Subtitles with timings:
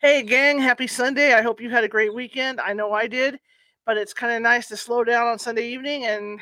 [0.00, 1.32] Hey, gang, happy Sunday.
[1.32, 2.60] I hope you had a great weekend.
[2.60, 3.38] I know I did,
[3.86, 6.40] but it's kind of nice to slow down on Sunday evening and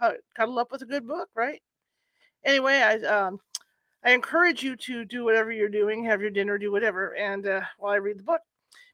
[0.00, 1.60] cu- cuddle up with a good book, right?
[2.44, 3.40] Anyway, I um,
[4.04, 7.62] I encourage you to do whatever you're doing, have your dinner, do whatever, and uh,
[7.78, 8.40] while I read the book.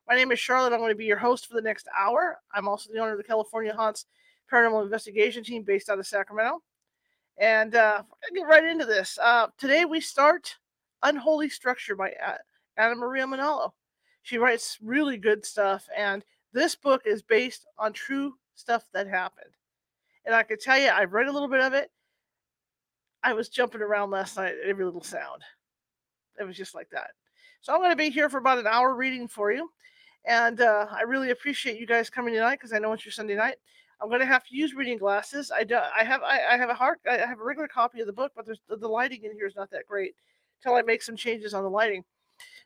[0.09, 0.73] My name is Charlotte.
[0.73, 2.39] I'm going to be your host for the next hour.
[2.55, 4.07] I'm also the owner of the California Haunts
[4.53, 6.63] Paranormal Investigation Team based out of Sacramento.
[7.39, 8.03] And uh,
[8.35, 9.19] get right into this.
[9.23, 10.57] Uh, today we start
[11.03, 12.39] Unholy Structure by A-
[12.79, 13.73] Anna Maria Manalo.
[14.23, 19.51] She writes really good stuff, and this book is based on true stuff that happened.
[20.25, 21.91] And I can tell you, I've read a little bit of it.
[23.23, 25.43] I was jumping around last night at every little sound.
[26.39, 27.11] It was just like that.
[27.61, 29.71] So I'm going to be here for about an hour reading for you.
[30.25, 33.35] And uh, I really appreciate you guys coming tonight because I know it's your Sunday
[33.35, 33.57] night.
[34.01, 35.51] I'm going to have to use reading glasses.
[35.51, 38.07] I do, I have I, I have a hard I have a regular copy of
[38.07, 40.15] the book, but there's, the, the lighting in here is not that great.
[40.61, 42.05] Until I make some changes on the lighting.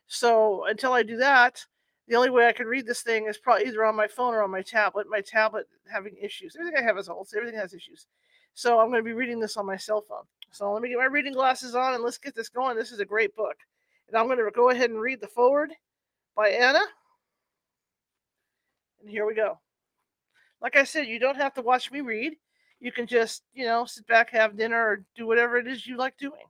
[0.07, 1.63] So until I do that,
[2.07, 4.43] the only way I can read this thing is probably either on my phone or
[4.43, 5.07] on my tablet.
[5.09, 6.55] My tablet having issues.
[6.55, 7.27] Everything I have is old.
[7.27, 8.07] So everything has issues.
[8.53, 10.23] So I'm going to be reading this on my cell phone.
[10.51, 12.77] So let me get my reading glasses on and let's get this going.
[12.77, 13.55] This is a great book.
[14.07, 15.71] And I'm going to go ahead and read the forward
[16.35, 16.81] by Anna.
[19.01, 19.59] And here we go.
[20.61, 22.33] Like I said, you don't have to watch me read.
[22.79, 25.97] You can just, you know, sit back, have dinner, or do whatever it is you
[25.97, 26.43] like doing.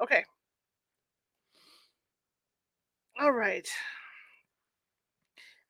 [0.00, 0.24] Okay.
[3.22, 3.68] All right.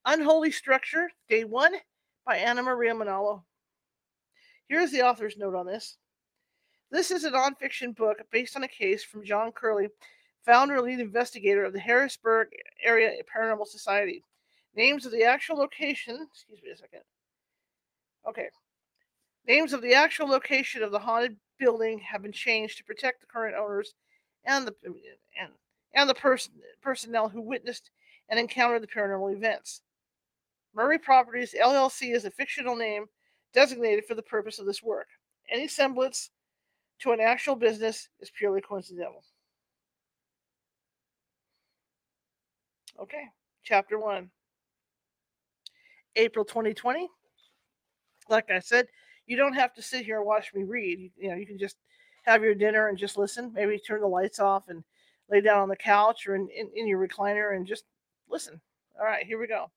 [0.06, 1.74] Unholy Structure, Day One
[2.24, 3.42] by Anna Maria Manalo.
[4.70, 5.98] Here's the author's note on this.
[6.90, 9.88] This is a nonfiction book based on a case from John Curley,
[10.46, 12.48] founder and lead investigator of the Harrisburg
[12.82, 14.24] Area Paranormal Society.
[14.74, 17.02] Names of the actual location, excuse me a second.
[18.26, 18.48] Okay.
[19.46, 23.26] Names of the actual location of the haunted building have been changed to protect the
[23.26, 23.92] current owners
[24.46, 24.74] and the
[25.38, 25.52] and,
[25.94, 27.90] and the person personnel who witnessed
[28.28, 29.82] and encountered the paranormal events.
[30.74, 33.06] Murray Properties LLC is a fictional name
[33.52, 35.06] designated for the purpose of this work.
[35.50, 36.30] Any semblance
[37.00, 39.22] to an actual business is purely coincidental.
[43.00, 43.24] Okay,
[43.64, 44.30] chapter one.
[46.16, 47.08] April 2020.
[48.28, 48.86] Like I said,
[49.26, 50.98] you don't have to sit here and watch me read.
[50.98, 51.76] You, you know, you can just
[52.24, 53.52] have your dinner and just listen.
[53.52, 54.84] Maybe turn the lights off and
[55.30, 57.84] lay down on the couch or in, in, in your recliner and just
[58.28, 58.60] listen.
[58.98, 59.70] All right, here we go.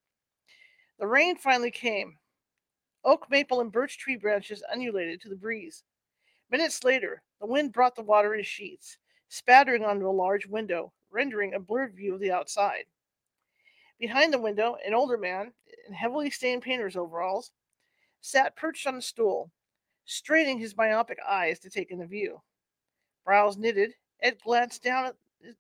[0.99, 2.17] The rain finally came.
[3.03, 5.83] Oak, maple, and birch tree branches undulated to the breeze.
[6.49, 8.97] Minutes later, the wind brought the water in sheets,
[9.29, 12.85] spattering onto a large window, rendering a blurred view of the outside.
[13.99, 15.53] Behind the window, an older man
[15.87, 17.51] in heavily stained painter's overalls
[18.21, 19.51] sat perched on a stool,
[20.05, 22.41] straining his myopic eyes to take in the view.
[23.23, 25.15] Brows knitted, Ed glanced down at,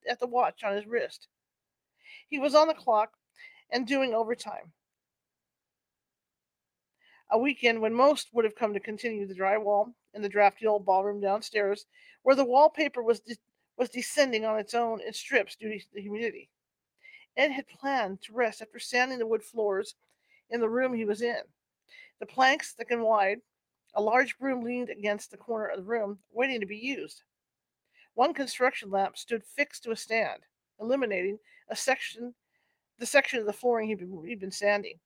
[0.09, 1.27] at the watch on his wrist.
[2.27, 3.13] He was on the clock
[3.69, 4.73] and doing overtime.
[7.31, 10.85] A weekend when most would have come to continue the drywall in the drafty old
[10.85, 11.85] ballroom downstairs,
[12.23, 13.37] where the wallpaper was de-
[13.77, 16.49] was descending on its own in strips due to the humidity.
[17.35, 19.95] Ed had planned to rest after sanding the wood floors
[20.49, 21.41] in the room he was in.
[22.19, 23.41] The planks, thick and wide,
[23.93, 27.23] a large broom leaned against the corner of the room, waiting to be used.
[28.15, 30.41] One construction lamp stood fixed to a stand,
[30.79, 31.37] illuminating
[31.69, 32.33] a section,
[32.97, 34.99] the section of the flooring he'd been, he'd been sanding.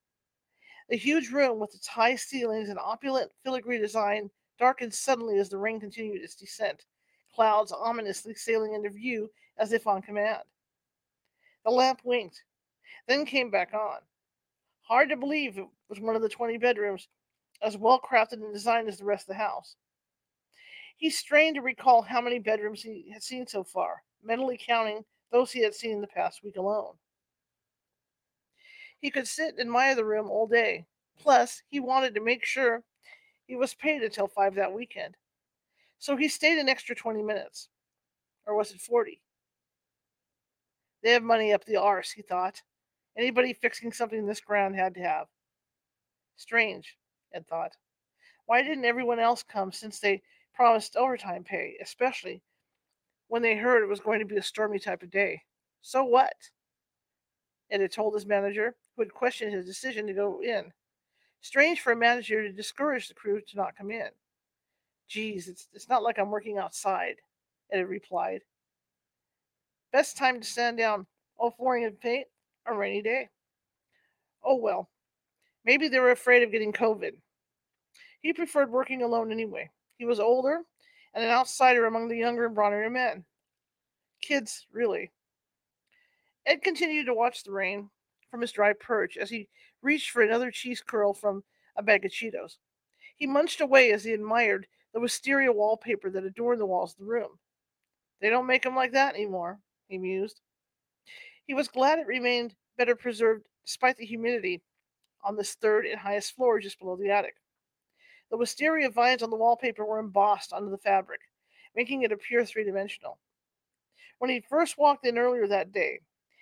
[0.90, 5.58] The huge room, with its high ceilings and opulent filigree design, darkened suddenly as the
[5.58, 6.86] rain continued its descent,
[7.34, 10.44] clouds ominously sailing into view as if on command.
[11.66, 12.44] The lamp winked,
[13.08, 14.00] then came back on.
[14.82, 17.08] Hard to believe it was one of the 20 bedrooms,
[17.62, 19.76] as well crafted and designed as the rest of the house.
[21.00, 25.50] He strained to recall how many bedrooms he had seen so far, mentally counting those
[25.50, 26.94] he had seen in the past week alone.
[29.00, 30.86] He could sit and admire the room all day.
[31.18, 32.84] Plus, he wanted to make sure
[33.48, 35.16] he was paid until 5 that weekend.
[36.00, 37.70] So he stayed an extra 20 minutes.
[38.46, 39.22] Or was it 40?
[41.02, 42.62] They have money up the arse, he thought.
[43.18, 45.28] Anybody fixing something in this ground had to have.
[46.36, 46.98] Strange,
[47.34, 47.78] Ed thought.
[48.48, 50.22] Why didn't everyone else come since they
[50.60, 52.42] promised overtime pay, especially
[53.30, 55.42] when they heard it was going to be a stormy type of day?
[55.82, 56.34] So what?
[57.72, 60.74] Had told his manager, who had questioned his decision to go in.
[61.40, 64.10] Strange for a manager to discourage the crew to not come in.
[65.08, 67.16] Geez, it's, it's not like I'm working outside,
[67.72, 68.42] had replied.
[69.94, 71.08] Best time to sand down
[71.38, 72.28] all flooring and paint?
[72.66, 73.30] A rainy day.
[74.44, 74.90] Oh well,
[75.64, 77.12] maybe they were afraid of getting COVID.
[78.20, 79.70] He preferred working alone anyway.
[80.00, 80.64] He was older
[81.14, 83.26] and an outsider among the younger and brawnier men.
[84.22, 85.12] Kids, really.
[86.46, 87.90] Ed continued to watch the rain
[88.32, 89.50] from his dry perch as he
[89.82, 91.44] reached for another cheese curl from
[91.76, 92.58] a bag of Cheetos.
[93.18, 97.06] He munched away as he admired the wisteria wallpaper that adorned the walls of the
[97.06, 97.40] room.
[98.22, 99.60] They don't make 'em like that anymore,
[99.90, 100.40] he mused.
[101.46, 104.62] He was glad it remained better preserved despite the humidity
[105.22, 107.36] on this third and highest floor just below the attic.
[108.30, 111.22] The wisteria vines on the wallpaper were embossed onto the fabric,
[111.76, 113.20] making it appear three dimensional.
[114.20, 116.02] When he first walked in earlier that day,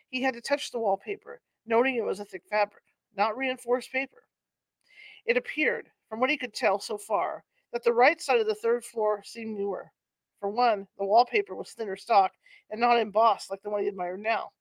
[0.10, 2.84] he had to touch the wallpaper, noting it was a thick fabric,
[3.16, 4.24] not reinforced paper.
[5.26, 8.56] It appeared, from what he could tell so far, that the right side of the
[8.56, 9.92] third floor seemed newer.
[10.40, 12.32] For one, the wallpaper was thinner stock
[12.70, 14.52] and not embossed like the one he admired now.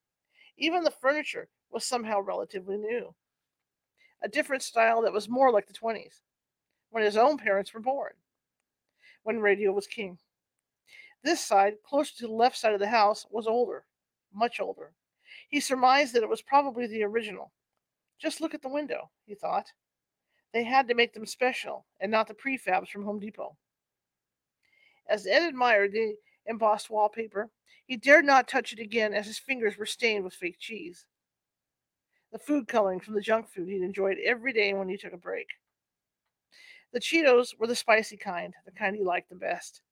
[0.58, 3.14] Even the furniture was somehow relatively new.
[4.22, 6.22] A different style that was more like the 20s,
[6.90, 8.12] when his own parents were born,
[9.22, 10.18] when radio was king.
[11.22, 13.84] This side, closer to the left side of the house, was older,
[14.32, 14.92] much older.
[15.48, 17.52] He surmised that it was probably the original.
[18.18, 19.72] Just look at the window, he thought.
[20.52, 23.56] They had to make them special and not the prefabs from Home Depot.
[25.08, 26.16] As Ed admired the
[26.46, 27.50] embossed wallpaper,
[27.86, 31.06] he dared not touch it again as his fingers were stained with fake cheese.
[32.32, 35.18] The food coloring from the junk food he'd enjoyed every day when he took a
[35.18, 35.48] break.
[36.96, 39.82] The Cheetos were the spicy kind, the kind he liked the best.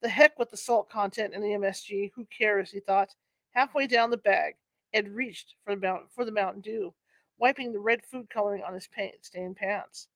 [0.00, 3.16] The heck with the salt content in the MSG, who cares, he thought.
[3.50, 4.54] Halfway down the bag,
[4.94, 6.94] Ed reached for the, Mountain, for the Mountain Dew,
[7.36, 10.06] wiping the red food coloring on his paint stained pants.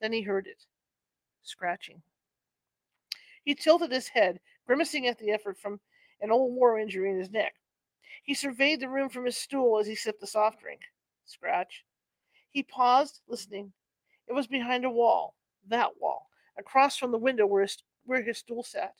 [0.00, 0.66] Then he heard it
[1.44, 2.02] scratching.
[3.44, 5.78] He tilted his head, grimacing at the effort from
[6.20, 7.54] an old war injury in his neck.
[8.24, 10.80] He surveyed the room from his stool as he sipped the soft drink.
[11.26, 11.84] Scratch.
[12.50, 13.72] He paused, listening.
[14.28, 15.34] It was behind a wall,
[15.68, 16.28] that wall,
[16.58, 18.94] across from the window where his, where his stool sat.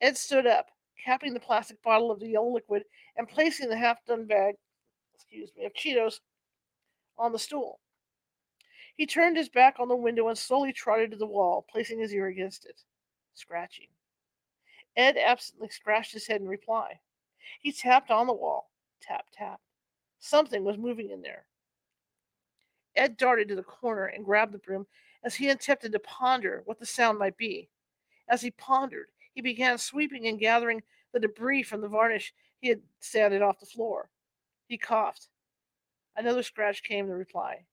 [0.00, 0.70] Ed stood up,
[1.04, 2.84] capping the plastic bottle of the yellow liquid
[3.16, 4.54] and placing the half done bag,
[5.14, 6.20] excuse me, of Cheetos
[7.18, 7.80] on the stool.
[8.96, 12.12] He turned his back on the window and slowly trotted to the wall, placing his
[12.12, 12.80] ear against it
[13.34, 13.88] scratching.
[14.96, 17.00] Ed absently scratched his head in reply.
[17.60, 18.70] He tapped on the wall.
[19.00, 19.60] Tap, tap.
[20.20, 21.46] Something was moving in there.
[22.96, 24.86] Ed darted to the corner and grabbed the broom
[25.22, 27.68] as he attempted to ponder what the sound might be.
[28.28, 30.82] As he pondered, he began sweeping and gathering
[31.12, 34.10] the debris from the varnish he had sanded off the floor.
[34.66, 35.28] He coughed.
[36.16, 37.66] Another scratch came in reply.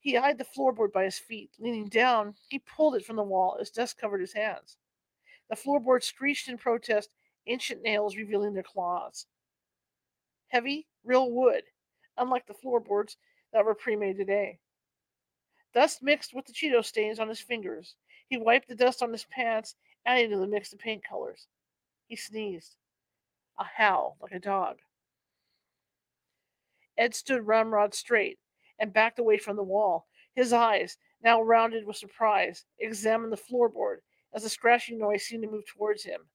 [0.00, 1.50] He eyed the floorboard by his feet.
[1.58, 4.78] Leaning down, he pulled it from the wall as dust covered his hands.
[5.50, 7.10] The floorboard screeched in protest,
[7.46, 9.26] ancient nails revealing their claws.
[10.48, 11.64] Heavy, real wood,
[12.16, 13.16] unlike the floorboards
[13.52, 14.58] that were pre made today.
[15.72, 17.94] Dust mixed with the Cheeto stains on his fingers.
[18.28, 21.46] He wiped the dust on his pants, adding to the mix of paint colors.
[22.06, 22.76] He sneezed.
[23.58, 24.78] A howl like a dog.
[26.98, 28.38] Ed stood ramrod straight,
[28.78, 30.06] and backed away from the wall.
[30.34, 33.98] His eyes, now rounded with surprise, examined the floorboard
[34.32, 36.28] as the scratching noise seemed to move towards him.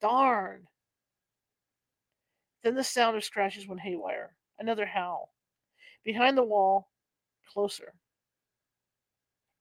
[0.00, 0.66] Darn!
[2.62, 4.34] Then the sound of scratches went haywire.
[4.58, 5.33] Another howl.
[6.04, 6.90] Behind the wall,
[7.52, 7.94] closer.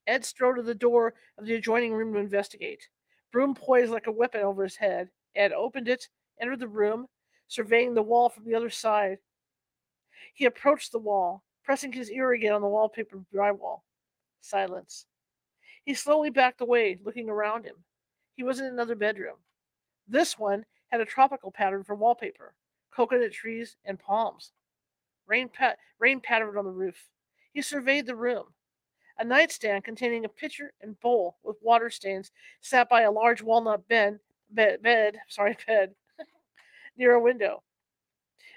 [0.05, 2.87] Ed strode to the door of the adjoining room to investigate.
[3.31, 5.09] Broom poised like a weapon over his head.
[5.35, 6.09] Ed opened it,
[6.39, 7.07] entered the room,
[7.47, 9.19] surveying the wall from the other side.
[10.33, 13.81] He approached the wall, pressing his ear again on the wallpaper drywall.
[14.41, 15.05] Silence.
[15.85, 17.75] He slowly backed away, looking around him.
[18.35, 19.37] He was in another bedroom.
[20.07, 22.53] This one had a tropical pattern for wallpaper
[22.91, 24.51] coconut trees and palms.
[25.27, 27.07] Rain, pat- rain pattered on the roof.
[27.53, 28.45] He surveyed the room.
[29.19, 33.87] A nightstand containing a pitcher and bowl with water stains sat by a large walnut
[33.87, 35.93] bed, bed, bed sorry, bed,
[36.97, 37.63] near a window.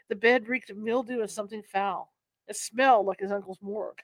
[0.08, 2.12] The bed reeked of mildew and something foul.
[2.48, 4.00] It smelled like his uncle's morgue.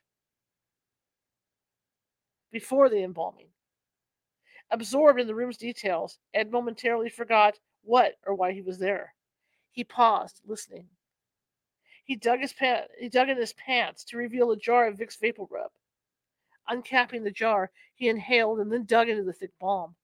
[2.50, 3.48] Before the embalming.
[4.70, 9.14] Absorbed in the room's details, Ed momentarily forgot what or why he was there.
[9.70, 10.88] He paused, listening.
[12.12, 15.18] He dug his pant, he dug in his pants to reveal a jar of Vicks
[15.18, 15.70] VapoRub.
[16.68, 19.96] Uncapping the jar, he inhaled and then dug into the thick balm.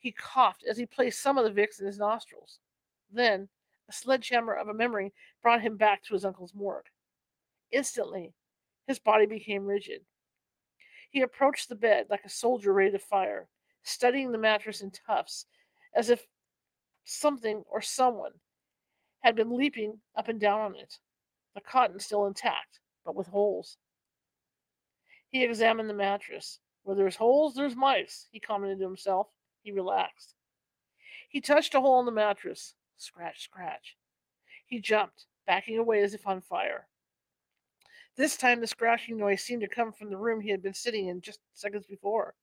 [0.00, 2.58] He coughed as he placed some of the Vicks in his nostrils.
[3.08, 3.50] Then,
[3.88, 6.88] a sledgehammer of a memory brought him back to his uncle's morgue.
[7.70, 8.34] Instantly,
[8.88, 10.00] his body became rigid.
[11.08, 13.46] He approached the bed like a soldier ready to fire,
[13.84, 15.46] studying the mattress in tufts,
[15.94, 16.26] as if
[17.04, 18.32] something or someone
[19.20, 20.98] had been leaping up and down on it,
[21.54, 23.76] the cotton still intact, but with holes.
[25.28, 26.58] He examined the mattress.
[26.82, 29.28] Where there's holes, there's mice, he commented to himself.
[29.62, 30.34] He relaxed.
[31.28, 32.74] He touched a hole in the mattress.
[32.96, 33.96] Scratch, scratch.
[34.66, 36.86] He jumped, backing away as if on fire.
[38.16, 41.08] This time the scratching noise seemed to come from the room he had been sitting
[41.08, 42.34] in just seconds before.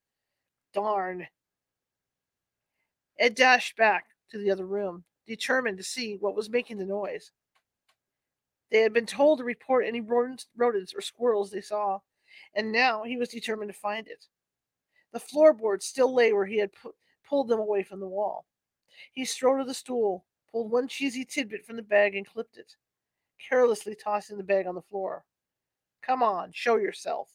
[0.74, 1.28] Darn.
[3.18, 7.30] Ed dashed back to the other room, determined to see what was making the noise.
[8.72, 12.00] They had been told to report any rodents, or squirrels they saw,
[12.54, 14.24] and now he was determined to find it.
[15.12, 16.94] The floorboards still lay where he had pu-
[17.28, 18.46] pulled them away from the wall.
[19.12, 22.74] He strode to the stool, pulled one cheesy tidbit from the bag, and clipped it,
[23.46, 25.22] carelessly tossing the bag on the floor.
[26.00, 27.28] Come on, show yourself.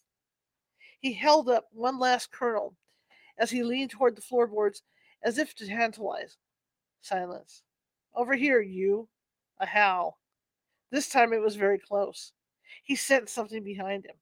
[1.00, 2.74] He held up one last kernel
[3.38, 4.82] as he leaned toward the floorboards
[5.22, 6.38] as if to tantalize.
[7.02, 7.62] Silence.
[8.16, 9.08] Over here, you.
[9.60, 10.18] A howl.
[10.90, 12.32] This time it was very close.
[12.84, 14.16] He sensed something behind him.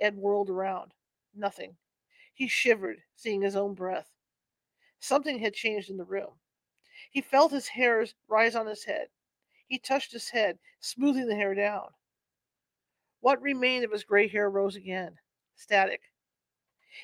[0.00, 0.92] Ed whirled around.
[1.34, 1.76] Nothing.
[2.34, 4.10] He shivered, seeing his own breath.
[4.98, 6.34] Something had changed in the room.
[7.10, 9.08] He felt his hairs rise on his head.
[9.66, 11.88] He touched his head, smoothing the hair down.
[13.20, 15.18] What remained of his gray hair rose again,
[15.54, 16.02] static.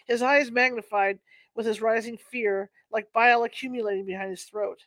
[0.06, 1.18] His eyes magnified
[1.54, 4.84] with his rising fear, like bile accumulating behind his throat.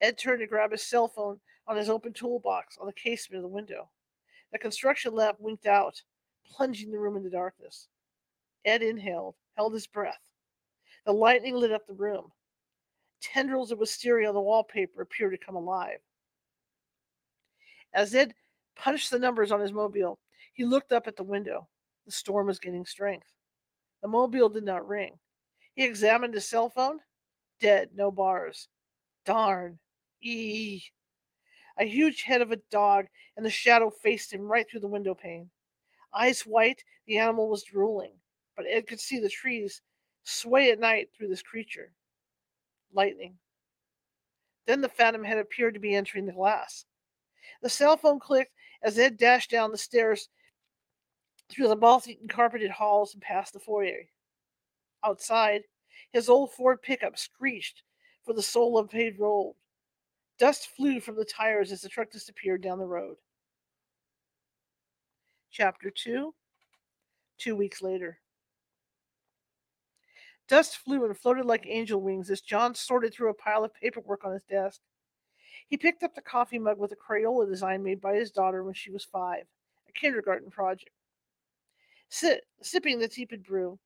[0.00, 3.48] Ed turned to grab his cell phone on his open toolbox on the casement of
[3.48, 3.88] the window.
[4.52, 6.02] The construction lamp winked out,
[6.50, 7.88] plunging the room into darkness.
[8.64, 10.22] Ed inhaled, held his breath.
[11.04, 12.32] The lightning lit up the room.
[13.20, 15.98] Tendrils of wisteria on the wallpaper appeared to come alive.
[17.92, 18.34] As Ed
[18.76, 20.18] punched the numbers on his mobile,
[20.54, 21.68] he looked up at the window.
[22.06, 23.26] The storm was gaining strength.
[24.02, 25.18] The mobile did not ring.
[25.74, 27.00] He examined his cell phone.
[27.60, 28.68] Dead, no bars.
[29.24, 29.78] Darn.
[30.22, 30.84] Eee.
[31.78, 33.06] A huge head of a dog
[33.36, 35.50] and the shadow faced him right through the window pane.
[36.12, 38.12] Eyes white, the animal was drooling,
[38.56, 39.82] but Ed could see the trees
[40.24, 41.92] sway at night through this creature.
[42.92, 43.38] Lightning.
[44.66, 46.84] Then the phantom head appeared to be entering the glass.
[47.62, 50.28] The cell phone clicked as Ed dashed down the stairs
[51.48, 54.08] through the moth-eaten carpeted halls and past the foyer.
[55.04, 55.62] Outside,
[56.12, 57.82] his old Ford pickup screeched
[58.24, 59.54] for the soul of paved road.
[60.38, 63.16] Dust flew from the tires as the truck disappeared down the road.
[65.50, 66.32] Chapter 2
[67.38, 68.18] Two weeks later.
[70.48, 74.24] Dust flew and floated like angel wings as John sorted through a pile of paperwork
[74.24, 74.80] on his desk.
[75.68, 78.74] He picked up the coffee mug with a Crayola design made by his daughter when
[78.74, 79.44] she was five,
[79.88, 80.90] a kindergarten project.
[82.08, 83.78] Sipping the tepid brew,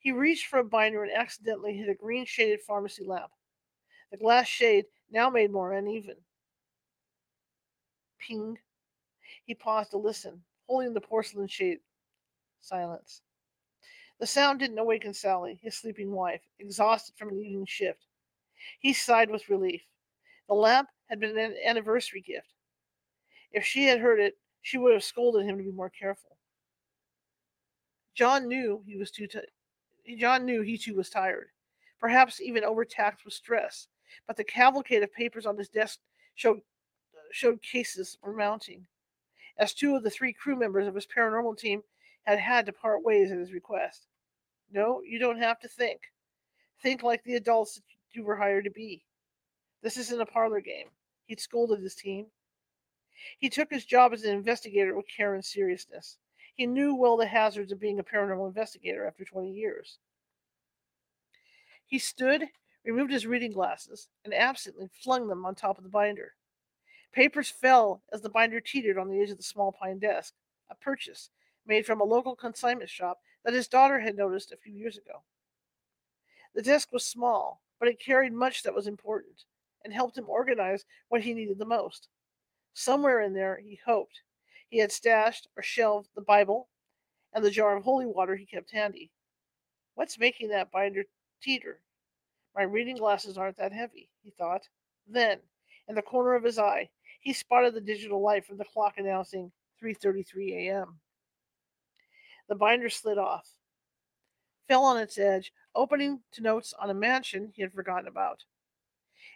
[0.00, 3.30] he reached for a binder and accidentally hit a green shaded pharmacy lamp.
[4.10, 6.16] The glass shade now made more uneven.
[8.18, 8.58] Ping.
[9.44, 11.78] He paused to listen, holding the porcelain shade.
[12.60, 13.22] Silence.
[14.18, 18.06] The sound didn't awaken Sally, his sleeping wife, exhausted from an evening shift.
[18.80, 19.82] He sighed with relief.
[20.48, 22.52] The lamp had been an anniversary gift.
[23.52, 26.36] If she had heard it, she would have scolded him to be more careful.
[28.14, 31.50] John knew he was too t- John knew he too was tired,
[32.00, 33.86] perhaps even overtaxed with stress.
[34.26, 36.00] But the cavalcade of papers on his desk
[36.34, 38.86] showed uh, showed cases were mounting,
[39.58, 41.82] as two of the three crew members of his paranormal team
[42.24, 44.06] had had to part ways at his request.
[44.70, 46.00] No, you don't have to think.
[46.82, 49.04] Think like the adults that you were hired to be.
[49.82, 50.88] This isn't a parlor game.
[51.26, 52.26] He'd scolded his team.
[53.38, 56.18] He took his job as an investigator with care and seriousness.
[56.54, 59.98] He knew well the hazards of being a paranormal investigator after 20 years.
[61.86, 62.44] He stood,
[62.90, 66.34] removed his reading glasses, and absently flung them on top of the binder.
[67.12, 70.34] Papers fell as the binder teetered on the edge of the small pine desk,
[70.70, 71.30] a purchase
[71.66, 75.22] made from a local consignment shop that his daughter had noticed a few years ago.
[76.54, 79.44] The desk was small, but it carried much that was important
[79.84, 82.08] and helped him organize what he needed the most.
[82.74, 84.22] Somewhere in there, he hoped,
[84.68, 86.68] he had stashed or shelved the Bible
[87.32, 89.10] and the jar of holy water he kept handy.
[89.94, 91.04] What's making that binder
[91.42, 91.80] teeter?
[92.58, 94.68] My reading glasses aren't that heavy, he thought.
[95.06, 95.38] Then,
[95.86, 99.52] in the corner of his eye, he spotted the digital light from the clock announcing
[99.80, 100.98] 3:33 a.m.
[102.48, 103.48] The binder slid off,
[104.66, 108.42] fell on its edge, opening to notes on a mansion he had forgotten about.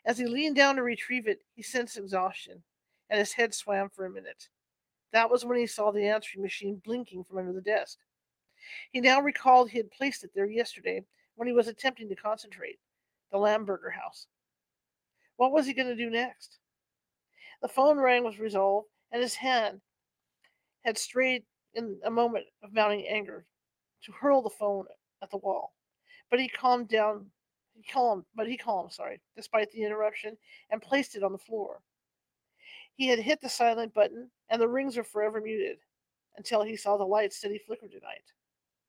[0.05, 2.65] As he leaned down to retrieve it, he sensed exhaustion,
[3.09, 4.49] and his head swam for a minute.
[5.13, 8.01] That was when he saw the answering machine blinking from under the desk.
[8.91, 11.05] He now recalled he had placed it there yesterday
[11.37, 12.81] when he was attempting to concentrate
[13.33, 14.27] the Lamberger house.
[15.37, 16.59] What was he going to do next?
[17.63, 19.81] The phone rang with resolve, and his hand
[20.85, 23.47] had strayed in a moment of mounting anger
[24.05, 24.85] to hurl the phone
[25.23, 25.75] at the wall.
[26.31, 27.27] But he calmed down.
[27.75, 30.37] He calmed, but he calmed, sorry, despite the interruption,
[30.71, 31.81] and placed it on the floor.
[32.97, 35.79] He had hit the silent button, and the rings were forever muted
[36.37, 38.25] until he saw the light steady flicker tonight.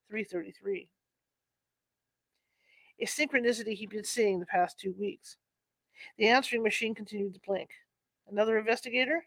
[0.10, 0.90] 333.
[3.00, 5.38] A synchronicity he'd been seeing the past two weeks.
[6.18, 7.70] The answering machine continued to blink.
[8.30, 9.26] Another investigator?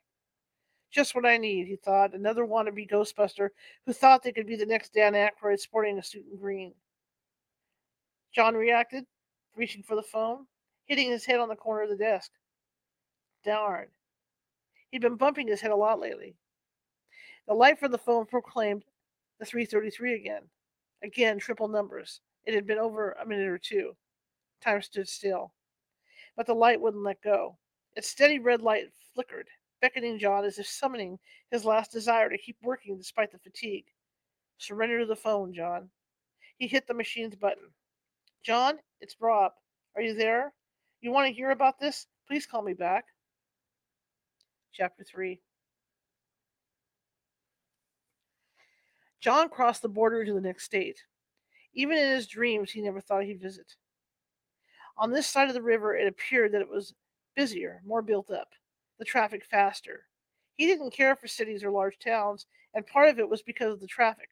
[0.90, 2.14] Just what I need, he thought.
[2.14, 3.50] Another wannabe Ghostbuster
[3.84, 6.72] who thought they could be the next Dan Aykroyd sporting a suit in green.
[8.32, 9.04] John reacted,
[9.56, 10.46] reaching for the phone,
[10.84, 12.30] hitting his head on the corner of the desk.
[13.44, 13.88] Darn.
[14.90, 16.36] He'd been bumping his head a lot lately.
[17.46, 18.84] The light from the phone proclaimed
[19.38, 20.42] the 333 again.
[21.02, 22.20] Again, triple numbers.
[22.46, 23.96] It had been over a minute or two.
[24.62, 25.52] Time stood still.
[26.36, 27.58] But the light wouldn't let go.
[27.96, 28.84] Its steady red light
[29.14, 29.48] flickered,
[29.80, 31.18] beckoning John as if summoning
[31.50, 33.86] his last desire to keep working despite the fatigue.
[34.58, 35.90] Surrender to the phone, John.
[36.58, 37.70] He hit the machine's button.
[38.42, 39.52] John, it's Rob.
[39.94, 40.52] Are you there?
[41.00, 42.06] You want to hear about this?
[42.28, 43.06] Please call me back.
[44.72, 45.40] Chapter 3
[49.20, 51.02] John crossed the border into the next state.
[51.76, 53.76] Even in his dreams, he never thought he'd visit.
[54.96, 56.94] On this side of the river, it appeared that it was
[57.36, 58.48] busier, more built up,
[58.98, 60.06] the traffic faster.
[60.54, 63.80] He didn't care for cities or large towns, and part of it was because of
[63.80, 64.30] the traffic.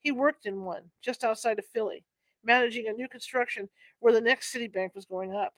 [0.00, 2.04] He worked in one, just outside of Philly,
[2.44, 5.54] managing a new construction where the next Citibank was going up.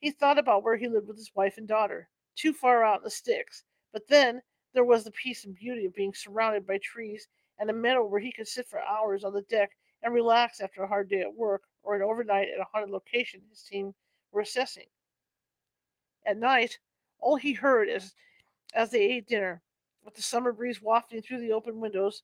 [0.00, 3.04] He thought about where he lived with his wife and daughter, too far out in
[3.04, 4.42] the sticks, but then
[4.74, 7.28] there was the peace and beauty of being surrounded by trees
[7.60, 9.70] and a meadow where he could sit for hours on the deck
[10.02, 13.40] and relax after a hard day at work or an overnight at a haunted location
[13.50, 13.94] his team
[14.32, 14.86] were assessing.
[16.24, 16.78] At night,
[17.18, 18.14] all he heard as,
[18.74, 19.62] as they ate dinner,
[20.04, 22.22] with the summer breeze wafting through the open windows,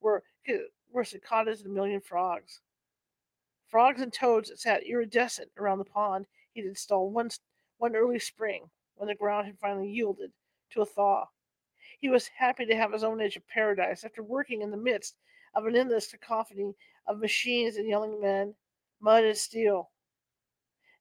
[0.00, 0.22] were,
[0.90, 2.60] were cicadas and a million frogs.
[3.66, 7.30] Frogs and toads that sat iridescent around the pond he'd installed one,
[7.76, 10.32] one early spring when the ground had finally yielded
[10.70, 11.26] to a thaw.
[12.00, 15.16] He was happy to have his own edge of paradise after working in the midst
[15.54, 16.74] of an endless cacophony
[17.06, 18.54] of machines and yelling men,
[19.00, 19.90] mud and steel.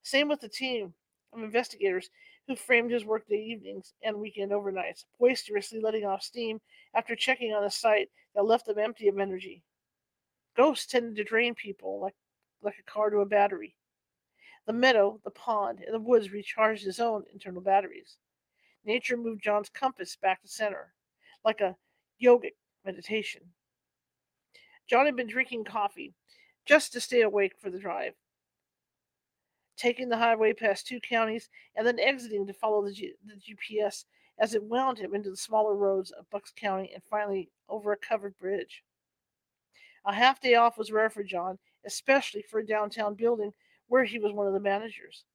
[0.04, 0.94] Same with the team
[1.34, 2.10] of investigators
[2.48, 6.62] who framed his workday evenings and weekend overnights, boisterously letting off steam
[6.94, 9.64] after checking on a site that left them empty of energy.
[10.56, 12.16] Ghosts tended to drain people like,
[12.62, 13.76] like a car to a battery.
[14.66, 18.18] The meadow, the pond, and the woods recharged his own internal batteries.
[18.86, 20.94] Nature moved John's compass back to center,
[21.44, 21.76] like a
[22.22, 22.56] yogic
[22.86, 23.42] meditation.
[24.88, 26.14] John had been drinking coffee
[26.66, 28.14] just to stay awake for the drive,
[29.76, 34.06] taking the highway past two counties and then exiting to follow the, G- the GPS
[34.40, 37.98] as it wound him into the smaller roads of Bucks County and finally over a
[37.98, 38.84] covered bridge.
[40.06, 43.52] A half day off was rare for John, especially for a downtown building
[43.88, 45.26] where he was one of the managers.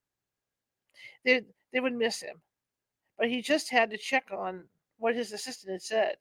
[1.24, 2.40] They, they would miss him,
[3.18, 4.64] but he just had to check on
[4.98, 6.16] what his assistant had said.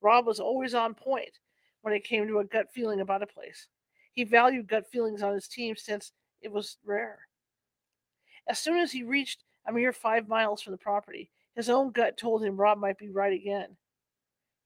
[0.00, 1.38] Rob was always on point
[1.82, 3.68] when it came to a gut feeling about a place.
[4.12, 6.12] He valued gut feelings on his team since
[6.42, 7.20] it was rare.
[8.48, 12.16] As soon as he reached a mere five miles from the property, his own gut
[12.16, 13.76] told him Rob might be right again.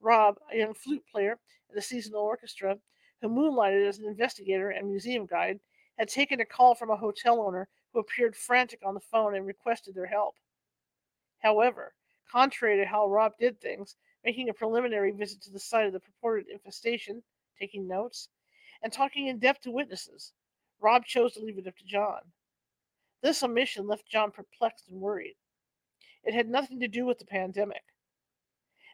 [0.01, 2.77] Rob, a young flute player at the seasonal orchestra,
[3.21, 5.61] who moonlighted as an investigator and museum guide,
[5.99, 9.47] had taken a call from a hotel owner who appeared frantic on the phone and
[9.47, 10.35] requested their help.
[11.39, 11.95] However,
[12.31, 16.01] contrary to how Rob did things, making a preliminary visit to the site of the
[16.01, 17.23] purported infestation,
[17.59, 18.29] taking notes,
[18.83, 20.33] and talking in depth to witnesses,
[20.81, 22.21] Rob chose to leave it up to John.
[23.23, 25.37] This omission left John perplexed and worried.
[26.25, 27.83] It had nothing to do with the pandemic.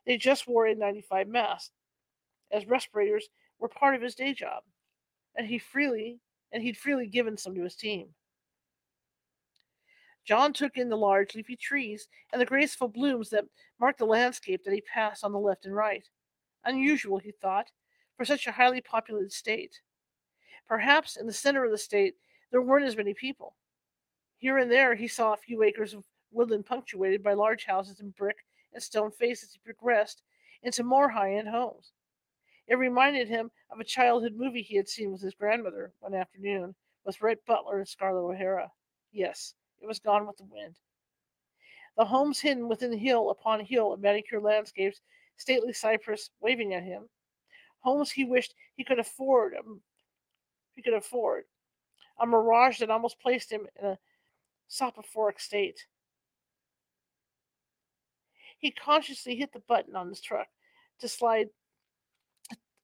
[0.06, 1.70] They just wore N95 masks,
[2.50, 4.62] as respirators were part of his day job,
[5.36, 6.20] and he freely
[6.52, 8.08] and he'd freely given some to his team.
[10.28, 13.46] John took in the large leafy trees and the graceful blooms that
[13.80, 16.06] marked the landscape that he passed on the left and right.
[16.66, 17.70] Unusual, he thought,
[18.14, 19.80] for such a highly populated state.
[20.68, 22.16] Perhaps in the center of the state
[22.50, 23.56] there weren't as many people.
[24.36, 28.10] Here and there he saw a few acres of woodland punctuated by large houses in
[28.10, 30.20] brick and stone face as he progressed
[30.62, 31.92] into more high end homes.
[32.66, 36.74] It reminded him of a childhood movie he had seen with his grandmother one afternoon
[37.06, 38.70] with Rhett Butler and Scarlett O'Hara.
[39.10, 40.76] Yes, it was gone with the wind.
[41.96, 45.00] The homes hidden within hill upon hill of manicured landscapes,
[45.36, 47.08] stately cypress waving at him.
[47.80, 49.54] Homes he wished he could afford.
[49.58, 49.80] Um,
[50.74, 51.44] he could afford.
[52.20, 53.98] A mirage that almost placed him in a
[54.68, 55.86] soporific state.
[58.58, 60.48] He consciously hit the button on his truck
[61.00, 61.48] to slide.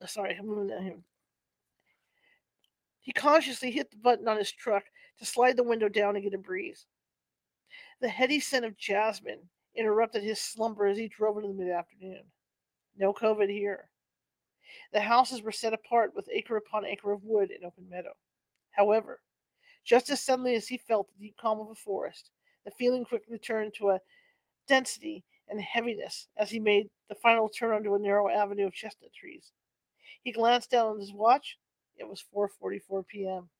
[0.06, 1.04] Sorry, I'm moving him.
[3.00, 4.84] He consciously hit the button on his truck
[5.18, 6.86] to slide the window down and get a breeze.
[8.00, 12.24] The heady scent of jasmine interrupted his slumber as he drove into the mid afternoon.
[12.96, 13.88] No COVID here.
[14.92, 18.14] The houses were set apart with acre upon acre of wood and open meadow.
[18.70, 19.20] However,
[19.84, 22.30] just as suddenly as he felt the deep calm of a forest,
[22.64, 24.00] the feeling quickly turned to a
[24.66, 29.12] density and heaviness as he made the final turn onto a narrow avenue of chestnut
[29.12, 29.52] trees.
[30.22, 31.58] He glanced down at his watch.
[31.96, 33.50] It was 4:44 p.m.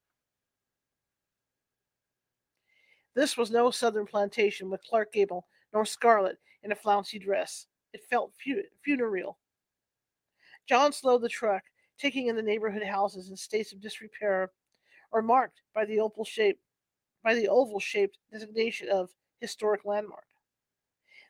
[3.15, 7.67] This was no southern plantation with Clark Gable nor Scarlett in a flouncy dress.
[7.93, 8.33] It felt
[8.83, 9.39] funereal.
[10.67, 11.63] John slowed the truck,
[11.99, 14.51] taking in the neighborhood houses in states of disrepair
[15.13, 16.59] or marked by the oval shape
[17.23, 20.27] by the oval shaped designation of historic landmark.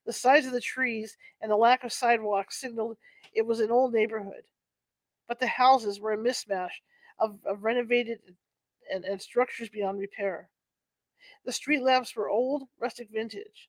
[0.06, 2.96] The size of the trees and the lack of sidewalks signaled
[3.32, 4.42] it was an old neighborhood,
[5.28, 6.82] but the houses were a mismatch
[7.18, 8.18] of, of renovated
[8.92, 10.48] and, and structures beyond repair.
[11.44, 13.68] The street lamps were old, rustic vintage.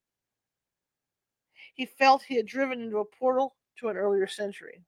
[1.73, 4.81] He felt he had driven into a portal to an earlier century.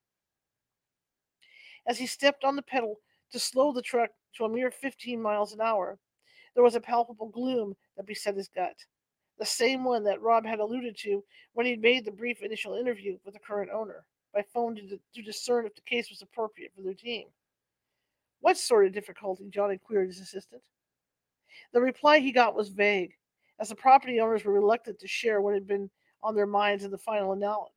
[1.85, 2.99] As he stepped on the pedal
[3.31, 5.99] to slow the truck to a mere 15 miles an hour,
[6.53, 8.75] there was a palpable gloom that beset his gut,
[9.37, 13.17] the same one that Rob had alluded to when he'd made the brief initial interview
[13.23, 16.81] with the current owner by phone to, to discern if the case was appropriate for
[16.81, 17.27] their team.
[18.39, 19.49] What sort of difficulty?
[19.49, 20.61] John inquired his assistant.
[21.73, 23.13] The reply he got was vague,
[23.59, 25.89] as the property owners were reluctant to share what had been
[26.23, 27.73] on their minds in the final anal-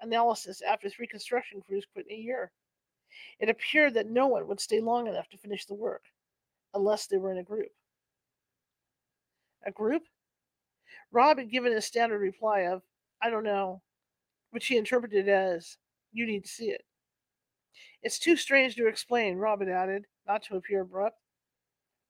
[0.00, 2.52] analysis after three construction crews quit in a year.
[3.38, 6.04] It appeared that no one would stay long enough to finish the work,
[6.74, 7.72] unless they were in a group.
[9.66, 10.02] A group?
[11.12, 12.82] Rob had given a standard reply of,
[13.22, 13.82] I don't know,
[14.50, 15.76] which he interpreted as,
[16.12, 16.84] You need to see it.
[18.02, 21.18] It's too strange to explain, Rob had added, not to appear abrupt.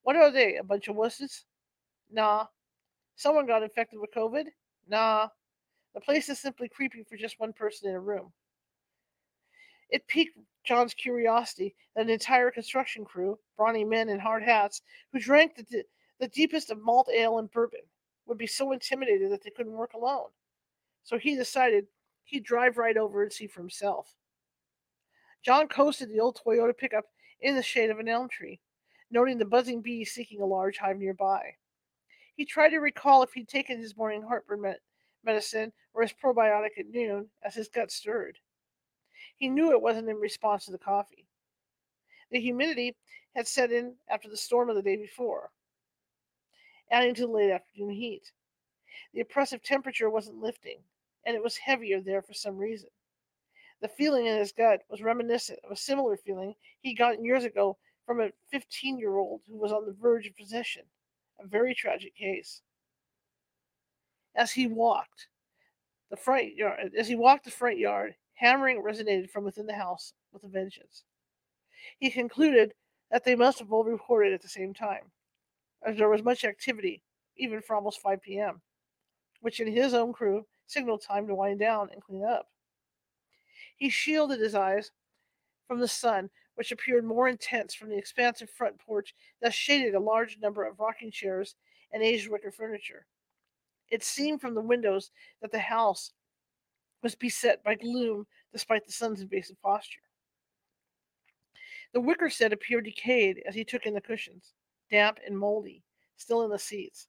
[0.03, 1.45] What are they, a bunch of wusses?
[2.11, 2.47] Nah.
[3.17, 4.47] Someone got infected with COVID?
[4.89, 5.29] Nah.
[5.95, 8.33] The place is simply creepy for just one person in a room.
[9.91, 14.83] It piqued John's curiosity that an entire construction crew, brawny men in hard hats,
[15.13, 15.85] who drank the,
[16.21, 17.81] the deepest of malt ale and bourbon,
[18.27, 20.29] would be so intimidated that they couldn't work alone.
[21.03, 21.87] So he decided
[22.25, 24.15] he'd drive right over and see for himself.
[25.43, 27.07] John coasted the old Toyota pickup
[27.41, 28.61] in the shade of an elm tree,
[29.11, 31.55] noting the buzzing bees seeking a large hive nearby.
[32.37, 34.75] He tried to recall if he'd taken his morning heartburn
[35.25, 38.39] medicine or his probiotic at noon as his gut stirred.
[39.37, 41.27] He knew it wasn't in response to the coffee.
[42.31, 42.97] The humidity
[43.35, 45.51] had set in after the storm of the day before,
[46.91, 48.33] adding to the late afternoon heat.
[49.13, 50.79] The oppressive temperature wasn't lifting,
[51.27, 52.91] and it was heavier there for some reason.
[53.81, 57.79] The feeling in his gut was reminiscent of a similar feeling he'd gotten years ago
[58.07, 60.83] from a 15 year old who was on the verge of possession.
[61.39, 62.63] A very tragic case.
[64.35, 65.29] As he walked
[66.11, 70.13] the front yard, as he walked the front yard, hammering resonated from within the house
[70.33, 71.05] with a vengeance.
[71.99, 72.75] He concluded
[73.11, 75.11] that they must have all reported at the same time,
[75.85, 77.03] as there was much activity,
[77.37, 78.61] even for almost 5 p.m.,
[79.41, 82.47] which in his own crew signaled time to wind down and clean up.
[83.77, 84.91] He shielded his eyes
[85.67, 86.31] from the sun,
[86.61, 90.79] which appeared more intense from the expansive front porch that shaded a large number of
[90.79, 91.55] rocking chairs
[91.91, 93.07] and aged wicker furniture.
[93.89, 96.13] It seemed from the windows that the house
[97.03, 100.03] was beset by gloom despite the sun's invasive posture.
[101.95, 104.53] The wicker set appeared decayed as he took in the cushions,
[104.91, 105.83] damp and moldy,
[106.19, 107.09] still in the seats.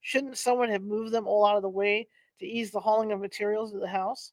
[0.00, 2.08] Shouldn't someone have moved them all out of the way
[2.40, 4.32] to ease the hauling of materials to the house?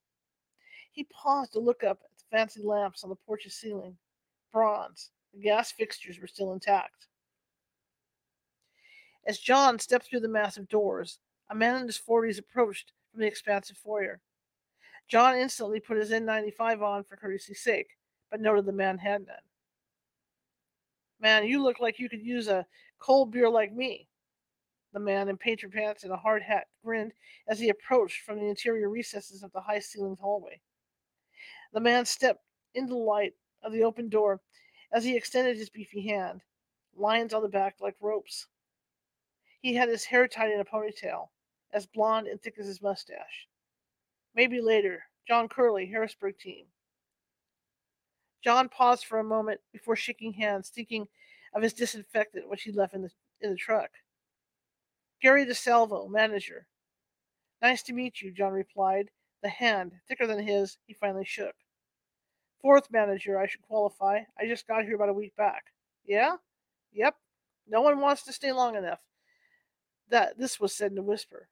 [0.93, 3.95] He paused to look up at the fancy lamps on the porch's ceiling.
[4.51, 5.11] Bronze.
[5.33, 7.07] The gas fixtures were still intact.
[9.25, 13.27] As John stepped through the massive doors, a man in his forties approached from the
[13.27, 14.19] expansive foyer.
[15.07, 17.97] John instantly put his N95 on for courtesy's sake,
[18.29, 19.35] but noted the man had none.
[21.19, 22.65] Man, you look like you could use a
[22.99, 24.07] cold beer like me.
[24.93, 27.13] The man in painter pants and a hard hat grinned
[27.47, 30.59] as he approached from the interior recesses of the high ceilinged hallway.
[31.73, 34.41] The man stepped into the light of the open door
[34.91, 36.41] as he extended his beefy hand,
[36.95, 38.47] lines on the back like ropes.
[39.61, 41.29] He had his hair tied in a ponytail,
[41.71, 43.47] as blond and thick as his mustache.
[44.35, 46.65] Maybe later, John Curley, Harrisburg team.
[48.43, 51.07] John paused for a moment before shaking hands, thinking
[51.53, 53.91] of his disinfectant, which he left in the, in the truck.
[55.21, 56.65] Gary DeSalvo, manager.
[57.61, 59.09] Nice to meet you, John replied,
[59.43, 61.55] the hand, thicker than his, he finally shook.
[62.61, 64.19] Fourth manager, I should qualify.
[64.39, 65.65] I just got here about a week back.
[66.05, 66.35] Yeah?
[66.93, 67.15] Yep.
[67.67, 69.01] No one wants to stay long enough.
[70.09, 71.47] That this was said in a whisper.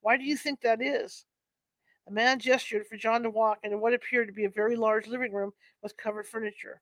[0.00, 1.26] Why do you think that is?
[2.06, 5.06] The man gestured for John to walk into what appeared to be a very large
[5.06, 6.80] living room with covered furniture.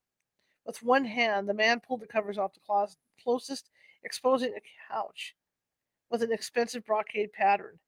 [0.65, 3.71] With one hand, the man pulled the covers off the closet closest,
[4.05, 5.35] exposing a couch
[6.11, 7.79] with an expensive brocade pattern.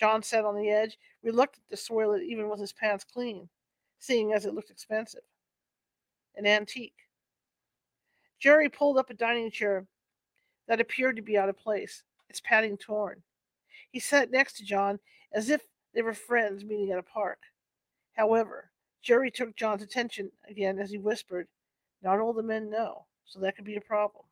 [0.00, 3.48] John sat on the edge, reluctant to soil it even with his pants clean,
[3.98, 5.22] seeing as it looked expensive.
[6.36, 6.94] An antique.
[8.38, 9.86] Jerry pulled up a dining chair
[10.68, 13.22] that appeared to be out of place, its padding torn.
[13.90, 14.98] He sat next to John
[15.32, 15.62] as if
[15.94, 17.38] they were friends meeting at a park.
[18.14, 18.70] However,
[19.02, 21.48] Jerry took John's attention again as he whispered,
[22.02, 24.24] Not all the men know, so that could be a problem.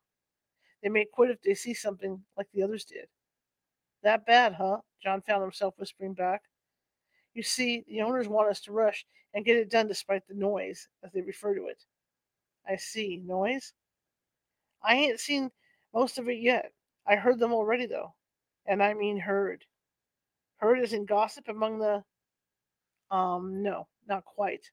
[0.83, 3.07] They may quit if they see something like the others did.
[4.03, 4.77] That bad, huh?
[5.01, 6.43] John found himself whispering back.
[7.37, 10.87] You see, the owners want us to rush and get it done despite the noise,
[11.03, 11.83] as they refer to it.
[12.67, 13.21] I see.
[13.23, 13.73] Noise?
[14.83, 15.51] I ain't seen
[15.93, 16.71] most of it yet.
[17.05, 18.15] I heard them already, though.
[18.65, 19.63] And I mean heard.
[20.55, 22.03] Heard is in gossip among the.
[23.15, 24.71] Um, no, not quite.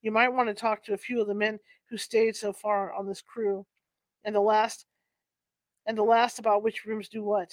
[0.00, 1.58] You might want to talk to a few of the men
[1.90, 3.66] who stayed so far on this crew,
[4.24, 4.86] and the last,
[5.84, 7.50] and the last about which rooms do what.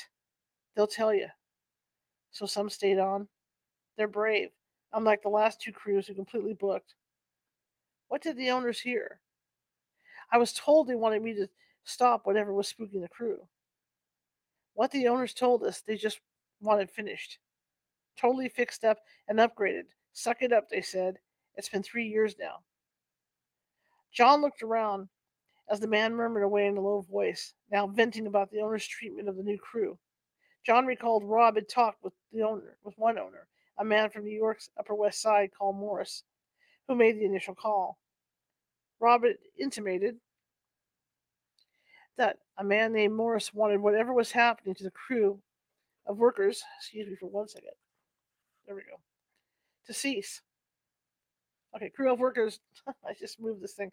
[0.77, 1.27] They'll tell you.
[2.31, 3.27] So some stayed on.
[3.99, 4.51] They're brave,
[4.93, 6.95] unlike the last two crews who completely booked.
[8.07, 9.19] What did the owners hear?
[10.31, 11.49] I was told they wanted me to
[11.83, 13.39] stop whatever was spooking the crew.
[14.73, 16.21] What the owners told us, they just
[16.61, 17.39] wanted finished.
[18.15, 19.87] Totally fixed up and upgraded.
[20.13, 21.17] Suck it up, they said.
[21.57, 22.59] It's been three years now.
[24.13, 25.09] John looked around
[25.69, 29.27] as the man murmured away in a low voice, now venting about the owner's treatment
[29.27, 29.97] of the new crew.
[30.65, 33.49] John recalled Rob had talked with the owner, with one owner,
[33.79, 36.23] a man from New York's Upper West Side called Morris,
[36.87, 37.97] who made the initial call.
[38.99, 40.17] Robert intimated
[42.17, 45.39] that a man named Morris wanted whatever was happening to the crew
[46.05, 47.71] of workers, excuse me for one second.
[48.65, 48.99] There we go.
[49.87, 50.41] To cease.
[51.75, 53.91] Okay, crew of workers, I just moved this thing.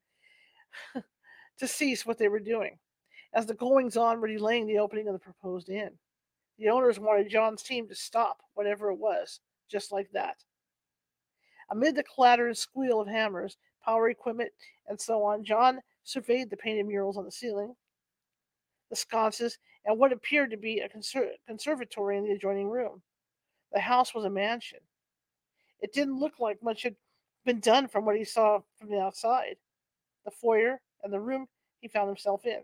[1.58, 2.78] to cease what they were doing,
[3.32, 5.90] as the goings on were delaying the opening of the proposed inn.
[6.58, 10.36] The owners wanted John's team to stop whatever it was, just like that.
[11.70, 14.52] Amid the clatter and squeal of hammers, power equipment,
[14.88, 17.74] and so on, John surveyed the painted murals on the ceiling,
[18.90, 23.02] the sconces, and what appeared to be a conser- conservatory in the adjoining room.
[23.72, 24.78] The house was a mansion.
[25.80, 26.96] It didn't look like much had
[27.44, 29.56] been done from what he saw from the outside.
[30.24, 31.46] The foyer and the room
[31.80, 32.62] he found himself in.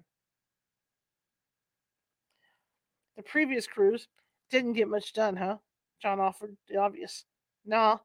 [3.17, 4.09] The previous crews
[4.51, 5.59] didn't get much done, huh?
[6.03, 7.25] John offered the obvious.
[7.65, 7.99] Nah,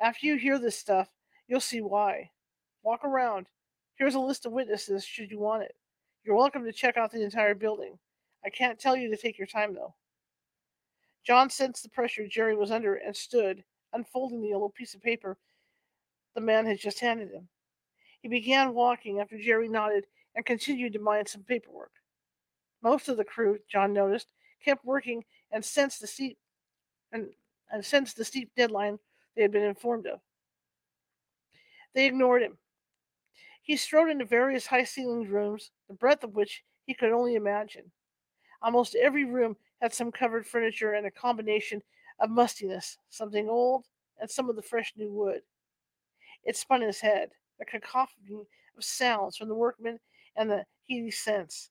[0.00, 1.08] after you hear this stuff,
[1.46, 2.30] you'll see why.
[2.82, 3.46] Walk around.
[3.96, 5.74] Here's a list of witnesses should you want it.
[6.24, 7.98] You're welcome to check out the entire building.
[8.44, 9.94] I can't tell you to take your time, though.
[11.26, 15.36] John sensed the pressure Jerry was under and stood, unfolding the yellow piece of paper
[16.34, 17.48] the man had just handed him.
[18.20, 21.92] He began walking after Jerry nodded and continued to mind some paperwork.
[22.82, 24.28] Most of the crew, John noticed,
[24.64, 26.38] kept working and sensed the steep
[27.14, 27.26] and, uh,
[27.72, 28.98] and sensed the steep deadline
[29.34, 30.20] they had been informed of.
[31.94, 32.58] They ignored him.
[33.62, 37.90] He strode into various high ceilinged rooms, the breadth of which he could only imagine.
[38.60, 41.82] Almost every room had some covered furniture and a combination
[42.20, 43.86] of mustiness, something old,
[44.20, 45.40] and some of the fresh new wood.
[46.44, 48.46] It spun his head, a cacophony
[48.76, 49.98] of sounds from the workmen
[50.36, 51.70] and the heaty scents.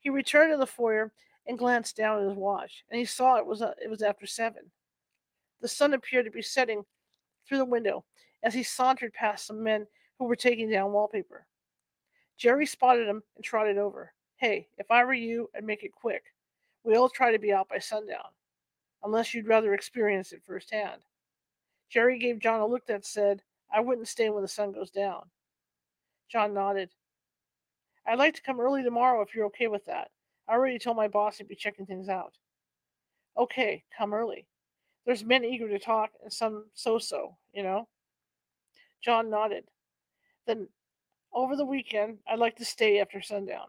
[0.00, 1.12] He returned to the foyer
[1.46, 4.26] and glanced down at his watch, and he saw it was uh, it was after
[4.26, 4.70] seven.
[5.60, 6.84] The sun appeared to be setting
[7.46, 8.04] through the window
[8.42, 9.86] as he sauntered past some men
[10.18, 11.46] who were taking down wallpaper.
[12.36, 14.12] Jerry spotted him and trotted over.
[14.36, 16.24] Hey, if I were you, I'd make it quick.
[16.82, 18.28] We all try to be out by sundown,
[19.02, 21.02] unless you'd rather experience it firsthand.
[21.88, 25.22] Jerry gave John a look that said, I wouldn't stay when the sun goes down.
[26.28, 26.90] John nodded.
[28.06, 30.10] I'd like to come early tomorrow if you're okay with that.
[30.48, 32.34] I already told my boss he'd be checking things out.
[33.36, 34.46] Okay, come early.
[35.06, 37.88] There's men eager to talk and some so so, you know?
[39.02, 39.64] John nodded.
[40.46, 40.68] Then
[41.32, 43.66] over the weekend, I'd like to stay after sundown.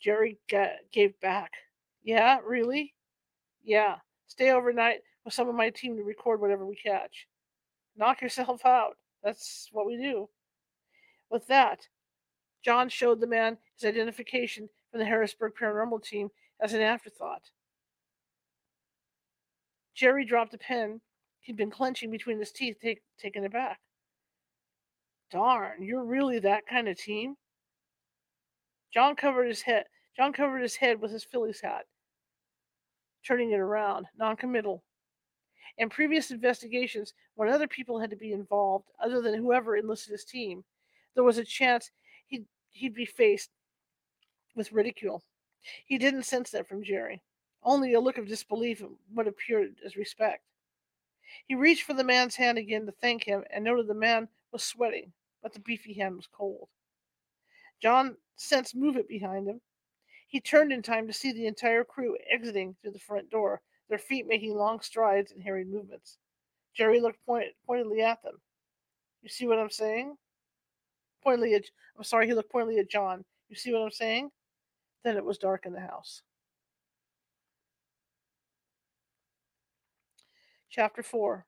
[0.00, 1.52] Jerry ga- gave back.
[2.02, 2.94] Yeah, really?
[3.62, 3.96] Yeah.
[4.26, 7.26] Stay overnight with some of my team to record whatever we catch.
[7.96, 8.96] Knock yourself out.
[9.22, 10.28] That's what we do.
[11.30, 11.80] With that,
[12.64, 16.28] John showed the man his identification from the Harrisburg paranormal team
[16.60, 17.50] as an afterthought.
[19.94, 21.00] Jerry dropped a pen
[21.40, 23.80] he'd been clenching between his teeth, take, taken aback.
[25.30, 27.36] Darn, you're really that kind of team?
[28.92, 29.84] John covered his head.
[30.16, 31.86] John covered his head with his Phillies hat,
[33.26, 34.82] turning it around, non-committal.
[35.78, 40.24] In previous investigations, when other people had to be involved, other than whoever enlisted his
[40.24, 40.64] team,
[41.14, 41.90] there was a chance
[42.26, 43.50] he'd he'd be faced
[44.54, 45.22] with ridicule.
[45.86, 47.22] He didn't sense that from Jerry.
[47.62, 50.42] Only a look of disbelief and what appeared as respect.
[51.46, 54.64] He reached for the man's hand again to thank him and noted the man was
[54.64, 56.68] sweating, but the beefy hand was cold.
[57.80, 59.60] John sensed movement behind him.
[60.26, 63.98] He turned in time to see the entire crew exiting through the front door, their
[63.98, 66.18] feet making long strides and hurried movements.
[66.74, 68.40] Jerry looked point- pointedly at them.
[69.22, 70.16] You see what I'm saying?
[71.22, 71.64] Pointedly at,
[71.96, 73.24] I'm sorry, he looked pointedly at John.
[73.48, 74.30] You see what I'm saying?
[75.04, 76.22] Then it was dark in the house.
[80.68, 81.46] Chapter 4.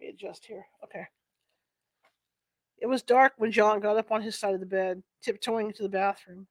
[0.00, 0.66] Let me adjust here.
[0.82, 1.06] Okay.
[2.78, 5.82] It was dark when John got up on his side of the bed, tiptoeing into
[5.82, 6.46] the bathroom.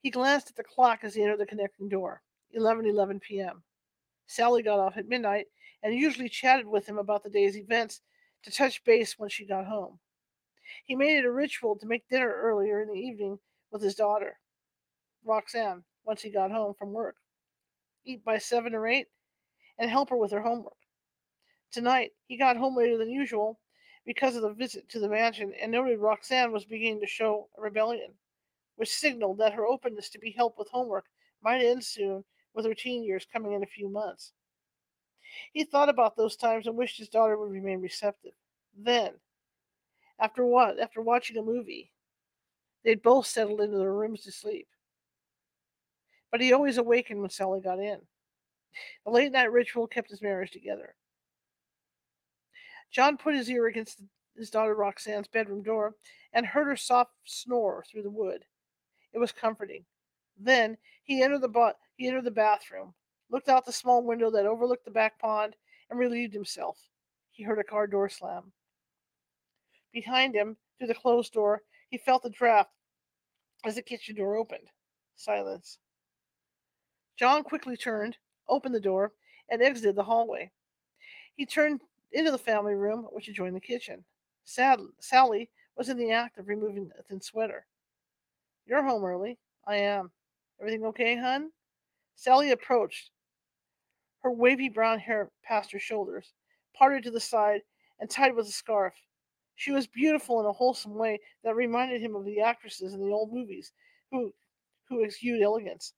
[0.00, 2.22] He glanced at the clock as he entered the connecting door.
[2.56, 3.62] 11:11 p.m.
[4.26, 5.46] Sally got off at midnight
[5.82, 8.00] and usually chatted with him about the day's events
[8.42, 9.98] to touch base when she got home.
[10.84, 13.38] He made it a ritual to make dinner earlier in the evening
[13.70, 14.38] with his daughter,
[15.24, 17.16] Roxanne, once he got home from work.
[18.04, 19.08] Eat by seven or eight
[19.78, 20.76] and help her with her homework.
[21.72, 23.58] Tonight, he got home later than usual
[24.06, 27.60] because of the visit to the mansion and noted Roxanne was beginning to show a
[27.60, 28.14] rebellion,
[28.76, 31.06] which signaled that her openness to be helped with homework
[31.42, 32.24] might end soon
[32.54, 34.32] with her teen years coming in a few months.
[35.52, 38.34] He thought about those times and wished his daughter would remain receptive.
[38.76, 39.14] Then,
[40.18, 40.78] after what?
[40.78, 41.90] After watching a movie,
[42.84, 44.68] they'd both settled into their rooms to sleep.
[46.30, 48.00] But he always awakened when Sally got in.
[49.04, 50.94] The late night ritual kept his marriage together.
[52.90, 54.02] John put his ear against
[54.36, 55.94] his daughter Roxanne's bedroom door
[56.32, 58.44] and heard her soft snore through the wood.
[59.12, 59.84] It was comforting.
[60.36, 62.94] Then he entered the ba- he entered the bathroom,
[63.30, 65.54] looked out the small window that overlooked the back pond,
[65.90, 66.78] and relieved himself.
[67.30, 68.52] He heard a car door slam.
[69.94, 72.70] Behind him, through the closed door, he felt the draft
[73.64, 74.68] as the kitchen door opened.
[75.14, 75.78] Silence.
[77.16, 79.12] John quickly turned, opened the door,
[79.48, 80.50] and exited the hallway.
[81.36, 81.80] He turned
[82.10, 84.04] into the family room, which adjoined the kitchen.
[84.44, 87.66] Sad, Sally was in the act of removing a thin sweater.
[88.66, 89.38] You're home early.
[89.66, 90.10] I am.
[90.60, 91.50] Everything okay, hun?
[92.16, 93.10] Sally approached.
[94.22, 96.32] Her wavy brown hair past her shoulders,
[96.76, 97.62] parted to the side
[98.00, 98.94] and tied with a scarf.
[99.56, 103.12] She was beautiful in a wholesome way that reminded him of the actresses in the
[103.12, 103.72] old movies
[104.10, 104.32] who,
[104.88, 105.94] who exude elegance.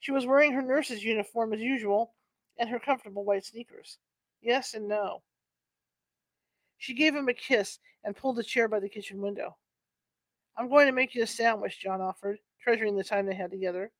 [0.00, 2.14] She was wearing her nurse's uniform as usual
[2.58, 3.98] and her comfortable white sneakers.
[4.40, 5.22] Yes and no.
[6.78, 9.56] She gave him a kiss and pulled a chair by the kitchen window.
[10.56, 13.90] I'm going to make you a sandwich, John offered, treasuring the time they had together.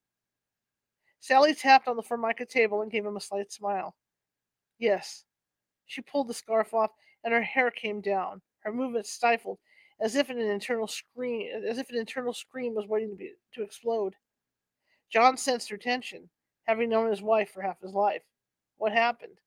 [1.21, 3.95] Sally tapped on the formica table and gave him a slight smile.
[4.79, 5.25] Yes.
[5.87, 6.91] She pulled the scarf off
[7.25, 9.59] and her hair came down, her movements stifled,
[10.01, 13.63] as if an internal scream as if an internal scream was waiting to be to
[13.63, 14.15] explode.
[15.11, 16.29] John sensed her tension,
[16.65, 18.23] having known his wife for half his life.
[18.77, 19.39] What happened?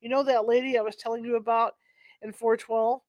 [0.00, 1.74] You know that lady I was telling you about
[2.22, 3.00] in 412?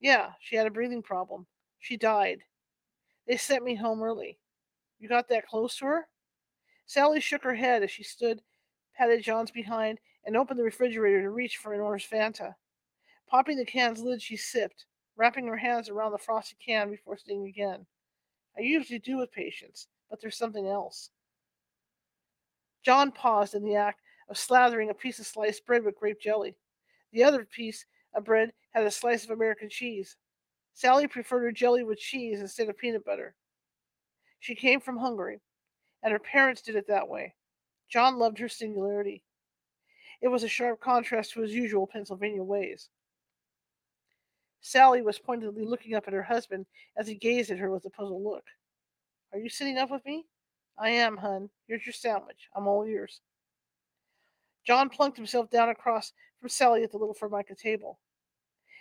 [0.00, 1.46] Yeah, she had a breathing problem.
[1.78, 2.40] She died.
[3.26, 4.38] They sent me home early.
[4.98, 6.08] You got that close to her?
[6.86, 8.40] Sally shook her head as she stood,
[8.94, 12.54] patted John's behind, and opened the refrigerator to reach for an orange Fanta.
[13.28, 14.86] Popping the can's lid, she sipped,
[15.16, 17.86] wrapping her hands around the frosted can before sitting again.
[18.56, 21.10] I usually do with patients, but there's something else.
[22.84, 26.54] John paused in the act of slathering a piece of sliced bread with grape jelly.
[27.12, 27.84] The other piece
[28.14, 30.16] of bread had a slice of American cheese.
[30.74, 33.34] Sally preferred her jelly with cheese instead of peanut butter.
[34.40, 35.40] She came from Hungary,
[36.02, 37.34] and her parents did it that way.
[37.88, 39.24] John loved her singularity.
[40.20, 42.88] It was a sharp contrast to his usual Pennsylvania ways.
[44.66, 47.90] Sally was pointedly looking up at her husband as he gazed at her with a
[47.90, 48.42] puzzled look.
[49.32, 50.26] Are you sitting up with me?
[50.76, 51.48] I am, hun.
[51.68, 52.48] Here's your sandwich.
[52.52, 53.20] I'm all yours.
[54.66, 58.00] John plunked himself down across from Sally at the little formica table.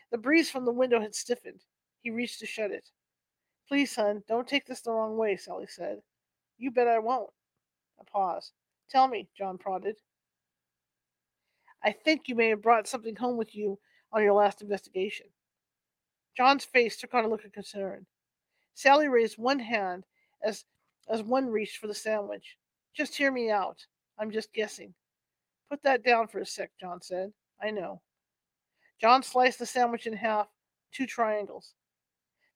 [0.09, 1.61] The breeze from the window had stiffened.
[2.01, 2.89] He reached to shut it.
[3.67, 5.99] Please, son, don't take this the wrong way, Sally said.
[6.57, 7.29] You bet I won't.
[7.99, 8.53] A pause.
[8.89, 9.97] Tell me, John prodded.
[11.83, 13.77] I think you may have brought something home with you
[14.11, 15.27] on your last investigation.
[16.36, 18.05] John's face took on a look of concern.
[18.73, 20.05] Sally raised one hand
[20.43, 20.65] as
[21.09, 22.57] as one reached for the sandwich.
[22.93, 23.86] Just hear me out.
[24.17, 24.93] I'm just guessing.
[25.69, 27.31] Put that down for a sec, John said.
[27.61, 28.01] I know.
[28.99, 30.47] John sliced the sandwich in half,
[30.91, 31.73] two triangles.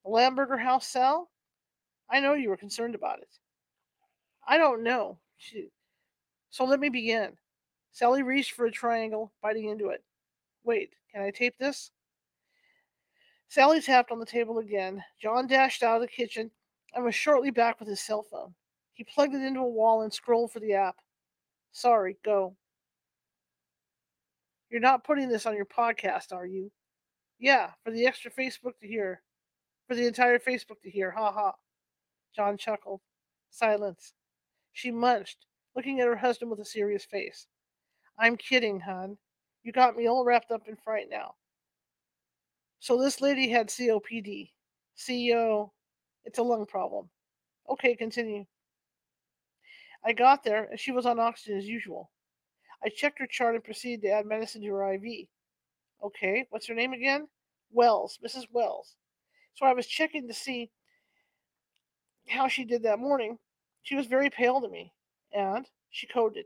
[0.04, 1.30] The Lamberger house sell?
[2.10, 3.30] I know you were concerned about it.
[4.48, 5.20] I don't know.
[5.38, 5.68] She...
[6.50, 7.34] So let me begin.
[7.92, 10.04] Sally reached for a triangle, biting into it.
[10.64, 11.92] Wait, can I tape this?
[13.50, 15.04] Sally tapped on the table again.
[15.20, 16.52] John dashed out of the kitchen
[16.94, 18.54] and was shortly back with his cell phone.
[18.94, 20.96] He plugged it into a wall and scrolled for the app.
[21.72, 22.56] Sorry, go.
[24.70, 26.72] You're not putting this on your podcast, are you?
[27.40, 29.24] Yeah, for the extra Facebook to hear.
[29.88, 31.10] For the entire Facebook to hear.
[31.10, 31.54] Ha ha.
[32.36, 33.02] John chuckled.
[33.50, 34.14] Silence.
[34.74, 35.46] She munched,
[35.76, 37.48] looking at her husband with a serious face.
[38.20, 39.18] I'm kidding, hon.
[39.64, 41.34] You got me all wrapped up in fright now.
[42.80, 44.52] So this lady had COPD.
[44.98, 45.72] CEO,
[46.26, 47.10] it's a lung problem.
[47.70, 48.46] Okay, continue.
[50.04, 52.10] I got there and she was on oxygen as usual.
[52.84, 55.28] I checked her chart and proceeded to add medicine to her IV.
[56.04, 57.28] Okay, what's her name again?
[57.72, 58.46] Wells, Mrs.
[58.52, 58.96] Wells.
[59.56, 60.72] So I was checking to see
[62.30, 63.38] how she did that morning.
[63.84, 64.94] She was very pale to me,
[65.34, 66.46] and she coded.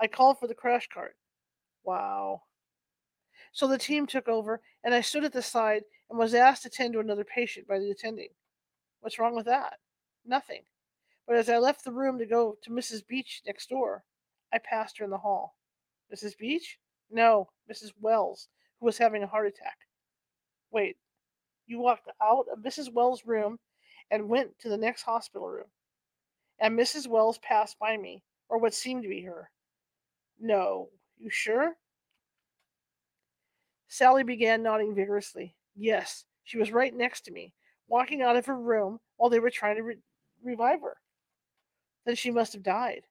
[0.00, 1.16] I called for the crash cart.
[1.84, 2.42] Wow.
[3.54, 6.68] So the team took over, and I stood at the side and was asked to
[6.68, 8.30] tend to another patient by the attending.
[9.00, 9.78] What's wrong with that?
[10.26, 10.62] Nothing.
[11.26, 13.06] But as I left the room to go to Mrs.
[13.06, 14.02] Beach next door,
[14.52, 15.54] I passed her in the hall.
[16.12, 16.36] Mrs.
[16.36, 16.80] Beach?
[17.12, 17.92] No, Mrs.
[18.00, 18.48] Wells,
[18.80, 19.78] who was having a heart attack.
[20.72, 20.96] Wait,
[21.68, 22.92] you walked out of Mrs.
[22.92, 23.60] Wells' room
[24.10, 25.68] and went to the next hospital room.
[26.58, 27.06] And Mrs.
[27.06, 29.48] Wells passed by me, or what seemed to be her.
[30.40, 30.88] No,
[31.18, 31.76] you sure?
[33.94, 35.54] Sally began nodding vigorously.
[35.76, 37.52] Yes, she was right next to me,
[37.86, 39.98] walking out of her room while they were trying to re-
[40.42, 40.96] revive her.
[42.04, 43.02] Then she must have died.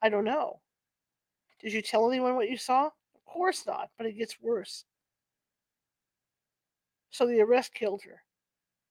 [0.00, 0.60] I don't know.
[1.60, 2.86] Did you tell anyone what you saw?
[2.86, 4.86] Of course not, but it gets worse.
[7.10, 8.22] So the arrest killed her.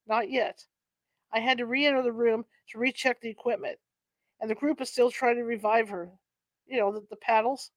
[0.07, 0.63] Not yet.
[1.33, 3.79] I had to re enter the room to recheck the equipment,
[4.41, 6.11] and the group is still trying to revive her.
[6.67, 7.71] You know, the, the paddles.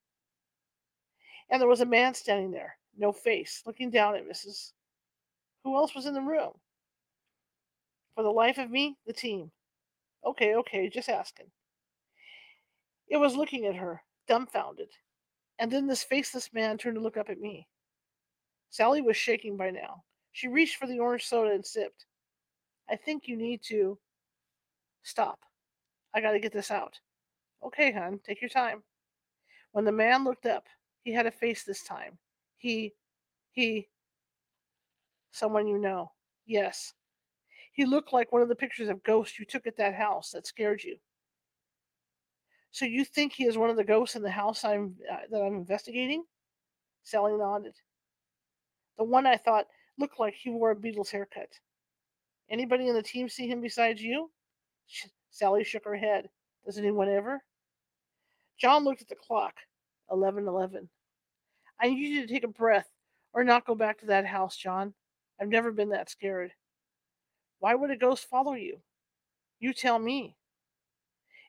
[1.49, 4.73] And there was a man standing there, no face, looking down at Mrs.
[5.65, 6.53] Who else was in the room?
[8.15, 9.51] For the life of me, the team.
[10.25, 11.47] Okay, okay, just asking.
[13.09, 14.89] It was looking at her, dumbfounded.
[15.59, 17.69] And then this faceless man turned to look up at me.
[18.71, 20.03] Sally was shaking by now.
[20.33, 22.07] She reached for the orange soda and sipped.
[22.91, 23.99] I think you need to
[25.03, 25.39] stop.
[26.15, 26.99] I got to get this out.
[27.65, 28.83] Okay, hon, take your time.
[29.73, 30.65] When the man looked up,
[31.05, 32.19] he had a face this time.
[32.63, 32.93] He,
[33.51, 33.89] he,
[35.33, 36.13] someone you know.
[36.47, 36.95] Yes.
[37.73, 40.47] He looked like one of the pictures of ghosts you took at that house that
[40.47, 40.97] scared you.
[42.71, 45.41] So you think he is one of the ghosts in the house I'm uh, that
[45.43, 46.23] I'm investigating?
[47.03, 47.75] Sally nodded.
[48.97, 49.67] The one I thought
[49.99, 51.49] looked like he wore a Beatles haircut.
[52.49, 54.31] Anybody in the team see him besides you?
[54.87, 56.29] Sh- Sally shook her head.
[56.65, 57.43] Does anyone ever?
[58.57, 59.55] John looked at the clock.
[60.13, 60.89] Eleven eleven.
[61.83, 62.89] I need you to take a breath
[63.33, 64.95] or not go back to that house, John.
[65.41, 66.53] I've never been that scared.
[67.59, 68.79] Why would a ghost follow you?
[69.59, 70.37] You tell me.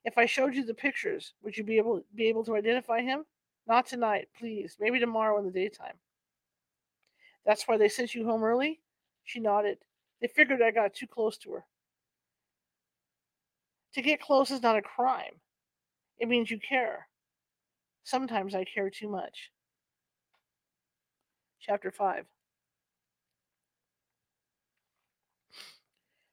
[0.06, 3.26] If I showed you the pictures, would you be able be able to identify him?
[3.68, 4.76] Not tonight, please.
[4.80, 5.96] Maybe tomorrow in the daytime.
[7.46, 8.82] That's why they sent you home early?
[9.24, 9.78] She nodded.
[10.20, 11.66] They figured I got too close to her.
[13.94, 15.36] To get close is not a crime.
[16.18, 17.08] It means you care.
[18.04, 19.53] Sometimes I care too much.
[21.64, 22.26] Chapter 5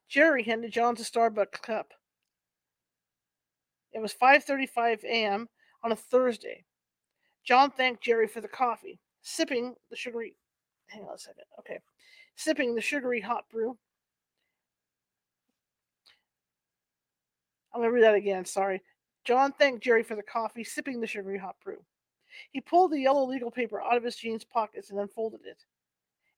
[0.09, 1.93] Jerry handed John a Starbucks cup.
[3.93, 5.49] It was 5:35 a.m.
[5.85, 6.65] on a Thursday.
[7.45, 10.35] John thanked Jerry for the coffee, sipping the sugary
[10.89, 11.45] hang on a second.
[11.61, 11.79] Okay.
[12.35, 13.79] Sipping the sugary hot brew.
[17.73, 18.45] I'm going to read that again.
[18.45, 18.83] Sorry.
[19.25, 21.85] John thanked Jerry for the coffee, sipping the sugary hot brew.
[22.53, 25.65] He pulled the yellow legal paper out of his jeans pockets and unfolded it.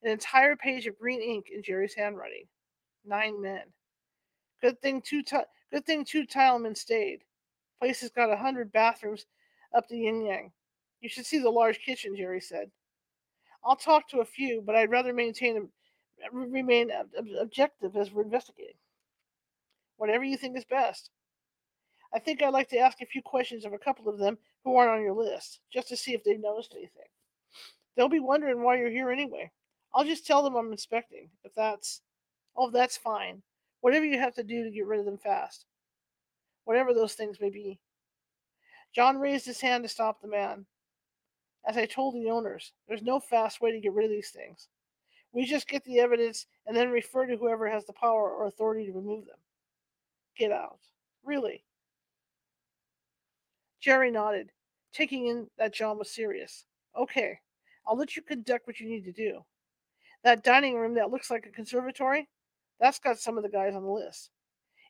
[0.03, 2.47] An entire page of green ink in Jerry's handwriting.
[3.05, 3.63] Nine men.
[4.61, 7.25] Good thing two ti- good thing two tilemen stayed.
[7.81, 9.27] Place has got a hundred bathrooms
[9.75, 10.53] up the yin yang.
[11.01, 12.71] You should see the large kitchen, Jerry said.
[13.65, 15.69] I'll talk to a few, but I'd rather maintain
[16.33, 16.93] remain
[17.41, 18.77] objective as we're investigating.
[19.97, 21.11] Whatever you think is best.
[22.15, 24.77] I think I'd like to ask a few questions of a couple of them who
[24.77, 27.07] aren't on your list, just to see if they've noticed anything.
[27.97, 29.51] They'll be wondering why you're here anyway.
[29.95, 31.29] I'll just tell them I'm inspecting.
[31.45, 32.03] If that's,
[32.57, 33.43] oh, that's fine.
[33.81, 35.67] Whatever you have to do to get rid of them fast.
[36.65, 37.81] Whatever those things may be.
[38.95, 40.67] John raised his hand to stop the man.
[41.67, 44.69] As I told the owners, there's no fast way to get rid of these things.
[45.33, 48.87] We just get the evidence and then refer to whoever has the power or authority
[48.87, 49.39] to remove them.
[50.37, 50.79] Get out.
[51.25, 51.65] Really?
[53.83, 54.51] Jerry nodded,
[54.93, 56.67] taking in that John was serious.
[56.97, 57.39] Okay,
[57.87, 59.41] I'll let you conduct what you need to do.
[60.23, 62.29] That dining room that looks like a conservatory,
[62.81, 64.31] that's got some of the guys on the list.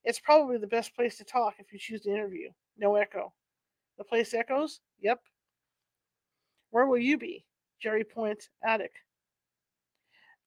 [0.05, 2.51] It's probably the best place to talk if you choose to interview.
[2.77, 3.33] No echo.
[3.97, 4.81] The place echoes?
[5.01, 5.21] Yep.
[6.71, 7.47] Where will you be?
[7.81, 8.93] Jerry points, attic.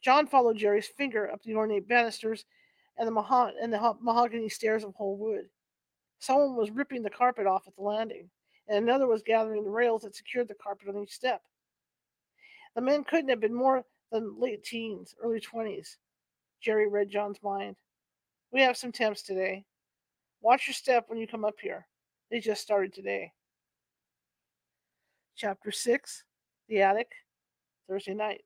[0.02, 2.46] John followed Jerry's finger up the ornate banisters
[2.98, 5.46] and the, maho- and the mahogany stairs of whole wood.
[6.20, 8.30] Someone was ripping the carpet off at the landing,
[8.68, 11.42] and another was gathering the rails that secured the carpet on each step.
[12.76, 15.98] The men couldn't have been more than late teens, early 20s.
[16.62, 17.76] Jerry read John's mind.
[18.52, 19.66] We have some temps today.
[20.42, 21.88] Watch your step when you come up here.
[22.32, 23.32] They just started today.
[25.36, 26.24] Chapter 6
[26.70, 27.12] The Attic,
[27.88, 28.42] Thursday night.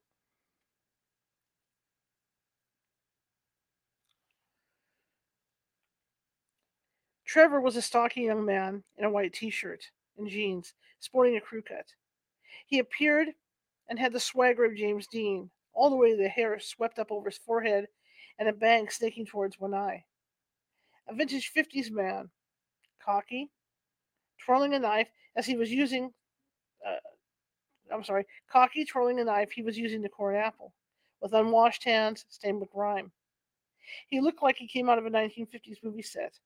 [7.26, 9.86] Trevor was a stocky young man in a white t shirt
[10.20, 11.86] and jeans, sporting a crew cut.
[12.68, 13.30] He appeared
[13.90, 17.12] and had the swagger of James Dean, all the way to the hair swept up
[17.12, 17.88] over his forehead
[18.38, 20.04] and a bang snaking towards one eye.
[21.08, 22.30] A vintage 50s man,
[23.04, 23.50] cocky,
[24.38, 26.14] twirling a knife as he was using,
[26.86, 26.98] uh,
[27.92, 30.74] I'm sorry, cocky, twirling a knife he was using to core an apple,
[31.22, 33.12] with unwashed hands stained with grime.
[34.08, 36.40] He looked like he came out of a 1950s movie set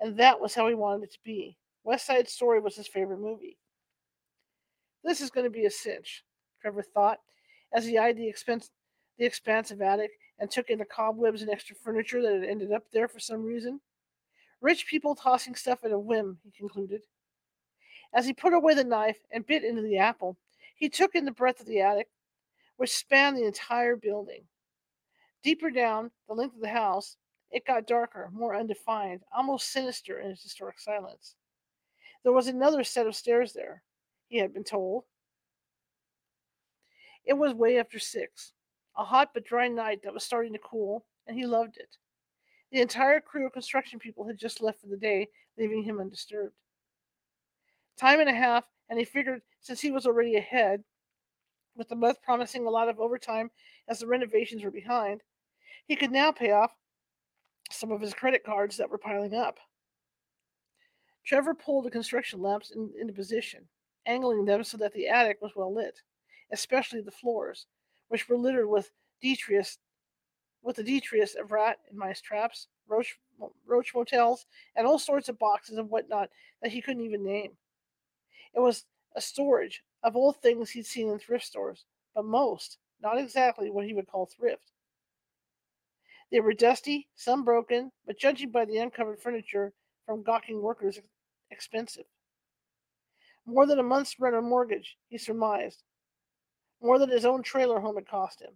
[0.00, 1.56] and that was how he wanted it to be.
[1.84, 3.56] West Side Story was his favorite movie.
[5.02, 6.24] This is going to be a cinch,
[6.60, 7.20] Trevor thought,
[7.72, 8.70] as he eyed the, expense,
[9.18, 12.84] the expansive attic and took in the cobwebs and extra furniture that had ended up
[12.92, 13.80] there for some reason.
[14.60, 17.02] Rich people tossing stuff at a whim, he concluded.
[18.12, 20.36] As he put away the knife and bit into the apple,
[20.76, 22.08] he took in the breadth of the attic,
[22.76, 24.44] which spanned the entire building.
[25.42, 27.16] Deeper down the length of the house,
[27.50, 31.36] it got darker, more undefined, almost sinister in its historic silence.
[32.22, 33.82] There was another set of stairs there,
[34.28, 35.04] he had been told.
[37.24, 38.52] It was way after six,
[38.96, 41.96] a hot but dry night that was starting to cool, and he loved it.
[42.72, 46.54] The entire crew of construction people had just left for the day, leaving him undisturbed.
[47.98, 50.82] Time and a half, and he figured since he was already ahead,
[51.76, 53.50] with the month promising a lot of overtime
[53.88, 55.22] as the renovations were behind,
[55.86, 56.74] he could now pay off
[57.70, 59.58] some of his credit cards that were piling up.
[61.24, 63.68] Trevor pulled the construction lamps in, into position,
[64.06, 66.00] angling them so that the attic was well lit,
[66.50, 67.66] especially the floors,
[68.08, 68.90] which were littered with
[69.20, 69.78] detritus,
[70.62, 73.18] with the detritus of rat and mice traps, roach,
[73.66, 76.30] roach motels, and all sorts of boxes and whatnot
[76.62, 77.52] that he couldn't even name.
[78.54, 83.18] It was a storage of all things he'd seen in thrift stores, but most, not
[83.18, 84.72] exactly what he would call thrift.
[86.30, 89.72] They were dusty, some broken, but judging by the uncovered furniture
[90.10, 90.98] from gawking workers,
[91.52, 92.06] expensive.
[93.46, 95.84] More than a month's rent or mortgage, he surmised.
[96.82, 98.50] More than his own trailer home had cost him.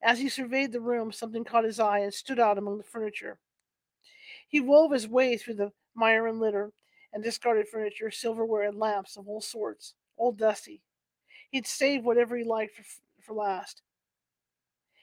[0.00, 3.40] As he surveyed the room, something caught his eye and stood out among the furniture.
[4.46, 6.70] He wove his way through the mire and litter
[7.12, 10.82] and discarded furniture, silverware, and lamps of all sorts, all dusty.
[11.50, 12.84] He'd save whatever he liked for,
[13.20, 13.82] for last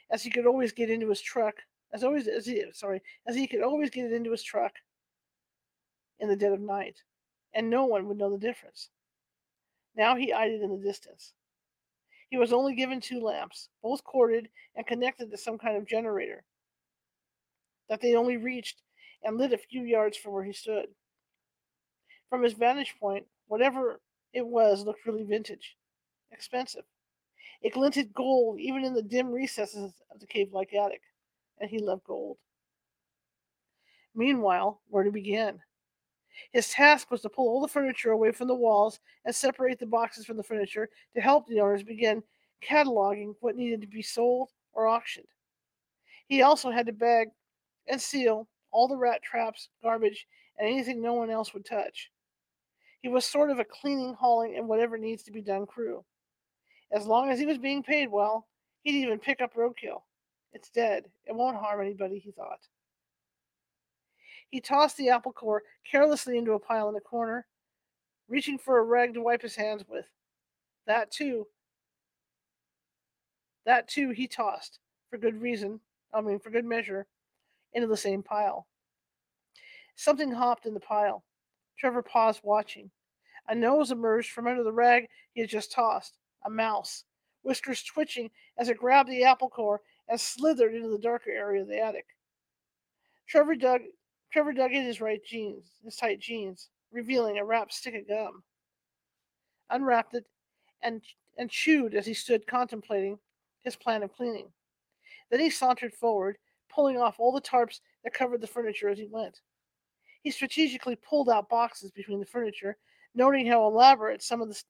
[0.09, 1.55] as he could always get into his truck,
[1.93, 4.73] as always as he sorry, as he could always get it into his truck
[6.19, 7.01] in the dead of night,
[7.53, 8.89] and no one would know the difference.
[9.95, 11.33] Now he eyed it in the distance.
[12.29, 16.43] He was only given two lamps, both corded and connected to some kind of generator
[17.89, 18.81] that they only reached
[19.23, 20.87] and lit a few yards from where he stood.
[22.29, 23.99] From his vantage point, whatever
[24.31, 25.75] it was looked really vintage,
[26.31, 26.83] expensive.
[27.61, 31.01] It glinted gold even in the dim recesses of the cave like attic,
[31.60, 32.38] and he loved gold.
[34.16, 35.60] Meanwhile, where to begin?
[36.51, 39.86] His task was to pull all the furniture away from the walls and separate the
[39.86, 42.24] boxes from the furniture to help the owners begin
[42.62, 45.28] cataloging what needed to be sold or auctioned.
[46.28, 47.30] He also had to bag
[47.88, 52.12] and seal all the rat traps, garbage, and anything no one else would touch.
[53.01, 56.03] He was sort of a cleaning, hauling, and whatever needs to be done crew.
[56.91, 58.47] As long as he was being paid well,
[58.84, 60.01] he'd even pick up roadkill.
[60.53, 61.05] It's dead.
[61.25, 62.59] It won't harm anybody, he thought.
[64.49, 67.45] He tossed the apple core carelessly into a pile in the corner,
[68.27, 70.05] reaching for a rag to wipe his hands with.
[70.87, 71.47] That too.
[73.65, 74.79] That too he tossed,
[75.09, 75.81] for good reason,
[76.13, 77.05] I mean for good measure,
[77.73, 78.65] into the same pile.
[79.95, 81.23] Something hopped in the pile.
[81.77, 82.89] Trevor paused watching.
[83.47, 87.03] A nose emerged from under the rag he had just tossed a mouse,
[87.43, 91.68] whiskers twitching as it grabbed the apple core and slithered into the darker area of
[91.68, 92.05] the attic.
[93.28, 93.82] Trevor dug
[94.32, 98.43] Trevor dug in his right jeans, his tight jeans, revealing a wrapped stick of gum.
[99.70, 100.26] Unwrapped it
[100.82, 101.01] and
[101.38, 103.18] and chewed as he stood contemplating
[103.64, 104.47] his plan of cleaning.
[105.30, 106.38] Then he sauntered forward,
[106.70, 109.41] pulling off all the tarps that covered the furniture as he went.
[110.22, 112.78] He strategically pulled out boxes between the furniture,
[113.16, 114.62] noting how elaborate some of the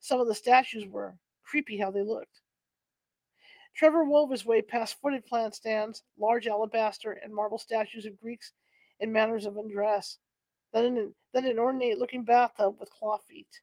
[0.00, 2.40] some of the statues were, creepy how they looked.
[3.76, 8.52] Trevor wove his way past footed plant stands, large alabaster and marble statues of Greeks
[9.00, 10.16] in manners of undress,
[10.72, 13.60] then an, then an ornate looking bathtub with claw feet,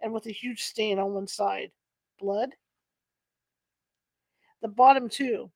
[0.00, 1.72] and with a huge stain on one side.
[2.20, 2.50] Blood?
[4.62, 5.50] The bottom, too,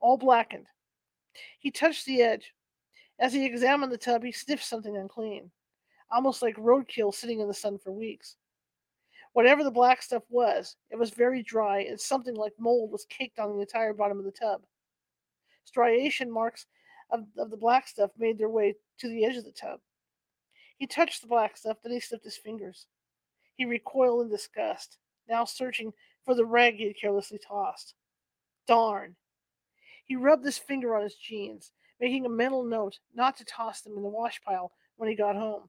[0.00, 0.66] all blackened.
[1.58, 2.54] He touched the edge.
[3.18, 5.50] As he examined the tub, he sniffed something unclean,
[6.12, 8.36] almost like roadkill sitting in the sun for weeks.
[9.32, 13.38] Whatever the black stuff was, it was very dry, and something like mold was caked
[13.38, 14.62] on the entire bottom of the tub.
[15.64, 16.66] Striation marks
[17.10, 19.80] of, of the black stuff made their way to the edge of the tub.
[20.78, 22.86] He touched the black stuff, then he slipped his fingers.
[23.56, 25.92] He recoiled in disgust, now searching
[26.24, 27.94] for the rag he had carelessly tossed.
[28.66, 29.14] Darn!
[30.06, 33.96] He rubbed his finger on his jeans, making a mental note not to toss them
[33.96, 35.68] in the wash pile when he got home.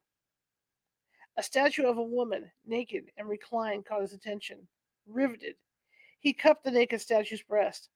[1.38, 4.68] A statue of a woman, naked and reclined, caught his attention.
[5.08, 5.56] Riveted,
[6.20, 7.90] he cupped the naked statue's breast.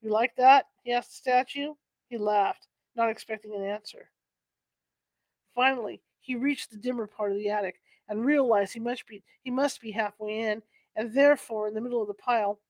[0.00, 0.66] You like that?
[0.82, 1.74] he asked the statue.
[2.08, 4.10] He laughed, not expecting an answer.
[5.54, 9.50] Finally, he reached the dimmer part of the attic and realized he must be he
[9.50, 10.62] must be halfway in,
[10.94, 12.60] and therefore in the middle of the pile.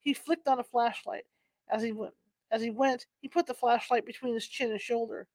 [0.00, 1.24] He flicked on a flashlight.
[1.68, 2.14] As he went
[2.50, 5.28] as he went, he put the flashlight between his chin and shoulder,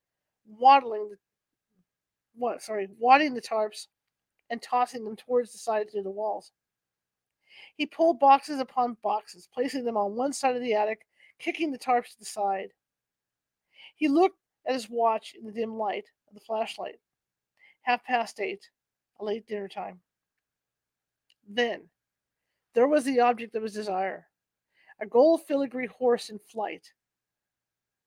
[0.47, 1.17] waddling the
[2.35, 3.87] what sorry, wadding the tarps
[4.49, 6.51] and tossing them towards the sides of the walls.
[7.75, 11.05] He pulled boxes upon boxes, placing them on one side of the attic,
[11.39, 12.69] kicking the tarps to the side.
[13.95, 16.99] He looked at his watch in the dim light of the flashlight.
[17.81, 18.69] Half past eight,
[19.19, 19.99] a late dinner time.
[21.47, 21.89] Then,
[22.73, 24.27] there was the object of his desire
[24.99, 26.93] a gold filigree horse in flight.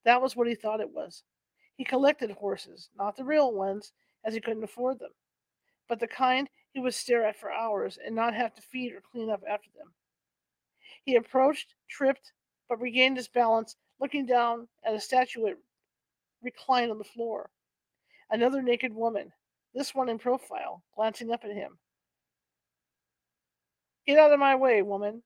[0.05, 1.25] That was what he thought it was.
[1.75, 3.93] He collected horses, not the real ones,
[4.25, 5.11] as he couldn't afford them
[5.89, 9.01] but the kind he would stare at for hours and not have to feed or
[9.01, 9.93] clean up after them.
[11.05, 12.33] He approached, tripped,
[12.69, 15.57] but regained his balance, looking down at a statuette
[16.43, 17.51] reclined on the floor.
[18.31, 19.33] Another naked woman,
[19.75, 21.79] this one in profile, glancing up at him.
[24.07, 25.23] Get out of my way, woman.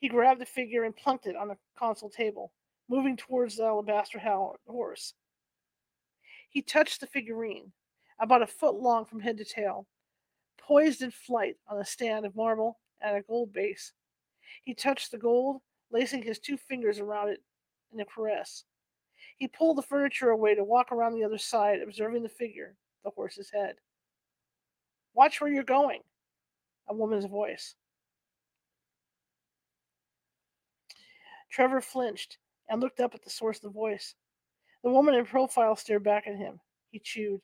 [0.00, 2.52] He grabbed the figure and plunked it on the console table,
[2.88, 4.20] moving towards the alabaster
[4.66, 5.14] horse.
[6.48, 7.72] He touched the figurine,
[8.20, 9.86] about a foot long from head to tail,
[10.58, 13.92] poised in flight on a stand of marble and a gold base.
[14.62, 17.40] He touched the gold, lacing his two fingers around it
[17.92, 18.64] in a caress.
[19.36, 23.10] He pulled the furniture away to walk around the other side, observing the figure, the
[23.10, 23.76] horse's head.
[25.14, 26.00] Watch where you're going,
[26.88, 27.74] a woman's voice.
[31.50, 34.14] Trevor flinched and looked up at the source of the voice.
[34.84, 36.60] The woman in profile stared back at him.
[36.90, 37.40] He chewed.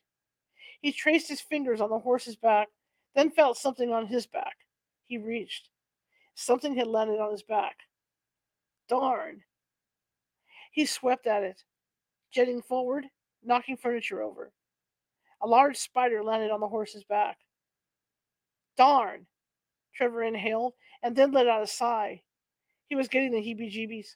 [0.81, 2.69] He traced his fingers on the horse's back,
[3.15, 4.55] then felt something on his back.
[5.05, 5.69] He reached.
[6.35, 7.77] Something had landed on his back.
[8.87, 9.43] Darn!
[10.71, 11.63] He swept at it,
[12.31, 13.05] jetting forward,
[13.43, 14.51] knocking furniture over.
[15.41, 17.37] A large spider landed on the horse's back.
[18.77, 19.25] Darn!
[19.95, 22.21] Trevor inhaled and then let out a sigh.
[22.87, 24.15] He was getting the heebie jeebies.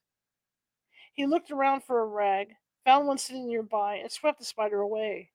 [1.14, 2.50] He looked around for a rag,
[2.86, 5.32] found one sitting nearby, and swept the spider away.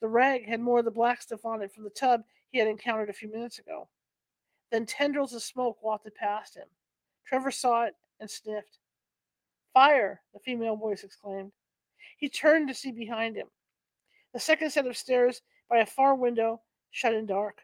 [0.00, 2.68] The rag had more of the black stuff on it from the tub he had
[2.68, 3.88] encountered a few minutes ago.
[4.70, 6.68] Then tendrils of smoke wafted past him.
[7.26, 8.78] Trevor saw it and sniffed.
[9.72, 10.22] Fire!
[10.32, 11.52] the female voice exclaimed.
[12.16, 13.48] He turned to see behind him.
[14.32, 17.62] The second set of stairs by a far window shut in dark.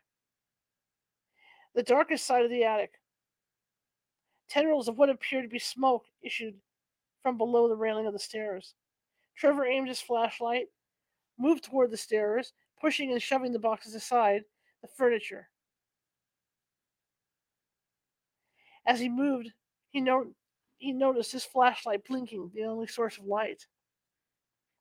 [1.74, 2.92] The darkest side of the attic.
[4.48, 6.54] Tendrils of what appeared to be smoke issued
[7.22, 8.74] from below the railing of the stairs.
[9.36, 10.68] Trevor aimed his flashlight
[11.38, 14.44] moved toward the stairs, pushing and shoving the boxes aside,
[14.82, 15.48] the furniture.
[18.86, 19.50] As he moved,
[19.90, 20.34] he, no-
[20.78, 23.66] he noticed his flashlight blinking, the only source of light.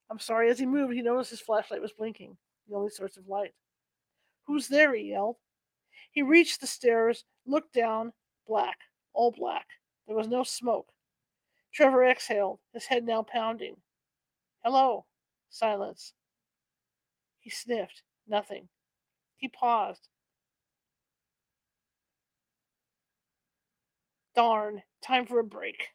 [0.10, 2.38] I'm sorry, as he moved, he noticed his flashlight was blinking,
[2.68, 3.54] the only source of light.
[4.46, 4.94] Who's there?
[4.94, 5.38] he yelled.
[6.12, 8.14] He reached the stairs, looked down,
[8.48, 8.78] black,
[9.14, 9.68] all black.
[10.06, 10.88] There was no smoke.
[11.74, 13.78] Trevor exhaled, his head now pounding.
[14.64, 15.06] Hello.
[15.50, 16.14] Silence.
[17.44, 18.04] He sniffed.
[18.26, 18.70] Nothing.
[19.36, 20.08] He paused.
[24.34, 25.90] Darn, time for a break.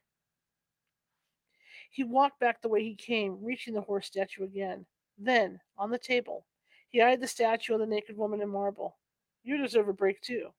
[1.90, 4.84] He walked back the way he came, reaching the horse statue again.
[5.16, 6.44] Then, on the table,
[6.90, 8.98] he eyed the statue of the naked woman in marble.
[9.42, 10.50] You deserve a break, too.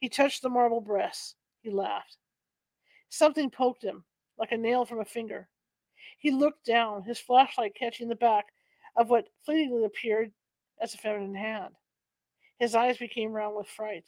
[0.00, 1.34] He touched the marble breasts.
[1.62, 2.18] He laughed.
[3.08, 4.04] Something poked him,
[4.38, 5.48] like a nail from a finger.
[6.18, 8.52] He looked down, his flashlight catching the back
[8.96, 10.32] of what fleetingly appeared
[10.80, 11.74] as a feminine hand.
[12.58, 14.04] His eyes became round with fright.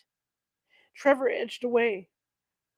[0.94, 2.08] Trevor edged away,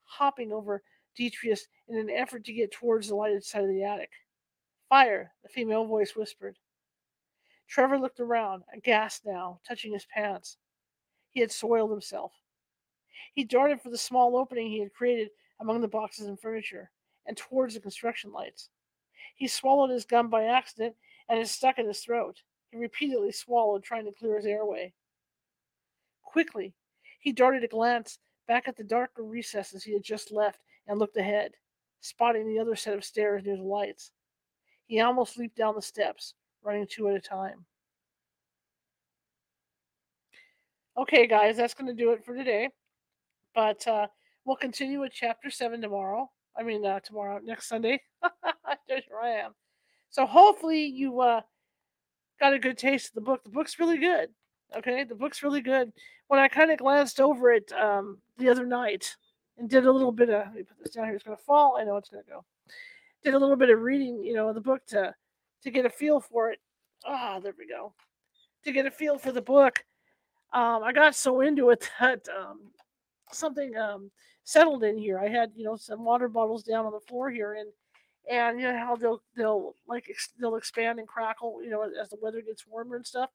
[0.05, 0.82] hopping over
[1.16, 4.11] Detrius in an effort to get towards the lighted side of the attic.
[4.88, 6.57] Fire, the female voice whispered.
[7.66, 10.59] Trevor looked around, aghast now, touching his pants.
[11.30, 12.32] He had soiled himself.
[13.32, 15.30] He darted for the small opening he had created
[15.61, 16.90] among the boxes and furniture,
[17.26, 18.70] and towards the construction lights.
[19.34, 20.94] He swallowed his gum by accident,
[21.29, 22.37] and it stuck in his throat.
[22.70, 24.93] He repeatedly swallowed, trying to clear his airway.
[26.22, 26.75] Quickly,
[27.20, 28.18] he darted a glance
[28.49, 31.53] back at the darker recesses he had just left and looked ahead,
[32.01, 34.11] spotting the other set of stairs near the lights.
[34.87, 37.64] He almost leaped down the steps, running two at a time.
[40.97, 42.68] Okay, guys, that's going to do it for today.
[43.55, 44.07] But uh,
[44.45, 46.31] we'll continue with chapter seven tomorrow.
[46.57, 48.01] I mean, uh, tomorrow, next Sunday.
[48.87, 49.55] Here I am.
[50.15, 51.41] So hopefully you uh,
[52.39, 53.43] got a good taste of the book.
[53.43, 54.29] The book's really good.
[54.77, 55.93] Okay, the book's really good.
[56.29, 59.17] When I kind of glanced over it um, the other night
[59.59, 61.17] and did a little bit of, let me put this down here.
[61.17, 61.79] It's going to fall.
[61.81, 62.45] I know it's going to go.
[63.25, 65.12] Did a little bit of reading, you know, the book to
[65.65, 66.61] to get a feel for it.
[67.05, 67.93] Ah, there we go.
[68.67, 69.85] To get a feel for the book,
[70.53, 72.61] um, I got so into it that um,
[73.33, 74.12] something um,
[74.45, 75.19] settled in here.
[75.19, 77.69] I had you know some water bottles down on the floor here, and
[78.31, 80.07] and you know how they'll they'll like
[80.41, 83.31] they'll expand and crackle, you know, as the weather gets warmer and stuff.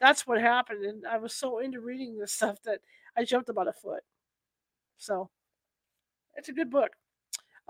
[0.00, 2.80] That's what happened, and I was so into reading this stuff that
[3.16, 4.02] I jumped about a foot.
[4.98, 5.30] So
[6.36, 6.90] it's a good book.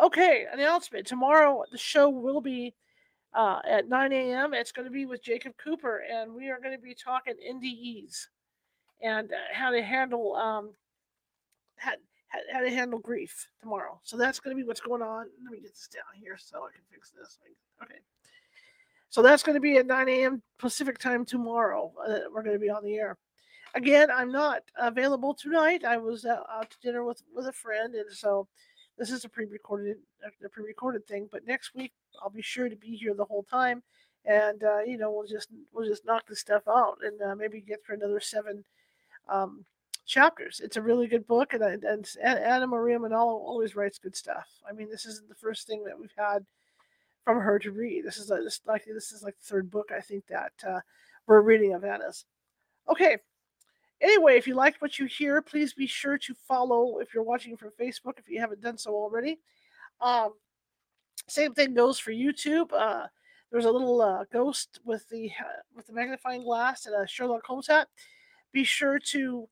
[0.01, 1.07] Okay, announcement.
[1.07, 2.75] Tomorrow the show will be
[3.35, 4.55] uh, at 9 a.m.
[4.55, 8.27] It's going to be with Jacob Cooper, and we are going to be talking NDEs
[9.03, 10.71] and uh, how to handle um,
[12.53, 14.01] how, to handle grief tomorrow.
[14.03, 15.27] So that's going to be what's going on.
[15.43, 17.39] Let me get this down here so I can fix this.
[17.83, 18.01] Okay.
[19.11, 20.43] So that's going to be at 9 a.m.
[20.59, 21.93] Pacific time tomorrow.
[22.05, 23.17] Uh, we're going to be on the air.
[23.75, 25.85] Again, I'm not available tonight.
[25.85, 28.47] I was uh, out to dinner with with a friend, and so
[28.99, 29.97] this is a pre-recorded
[30.45, 31.29] a pre-recorded thing.
[31.31, 33.83] But next week I'll be sure to be here the whole time,
[34.25, 37.61] and uh, you know we'll just we'll just knock this stuff out and uh, maybe
[37.61, 38.65] get through another seven
[39.29, 39.65] um,
[40.07, 40.61] chapters.
[40.63, 44.49] It's a really good book, and, and, Anna Maria Manalo always writes good stuff.
[44.69, 46.45] I mean, this isn't the first thing that we've had
[47.25, 48.05] from her to read.
[48.05, 50.81] This is a, this like this is like the third book I think that uh,
[51.27, 52.27] we're reading of Anna's.
[52.89, 53.17] Okay.
[54.01, 57.57] Anyway, if you liked what you hear, please be sure to follow if you're watching
[57.57, 59.39] from Facebook if you haven't done so already.
[60.01, 60.35] Um,
[61.27, 62.71] same thing goes for YouTube.
[62.73, 63.07] Uh,
[63.51, 67.47] there's a little uh, ghost with the uh, with the magnifying glass and a Sherlock
[67.47, 67.89] Holmes hat.
[68.53, 69.49] Be sure to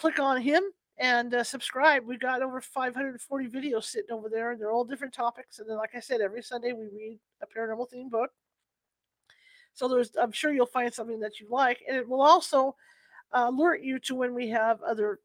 [0.00, 0.62] click on him
[0.98, 2.06] and uh, subscribe.
[2.06, 5.58] We've got over 540 videos sitting over there, and they're all different topics.
[5.58, 8.30] And then, like I said, every Sunday we read a paranormal themed book.
[9.74, 12.76] So there's, I'm sure you'll find something that you like, and it will also
[13.32, 15.20] uh, alert you to when we have other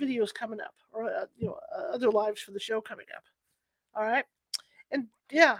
[0.00, 3.22] videos coming up or uh, you know uh, other lives for the show coming up.
[3.94, 4.24] All right,
[4.90, 5.58] and yeah,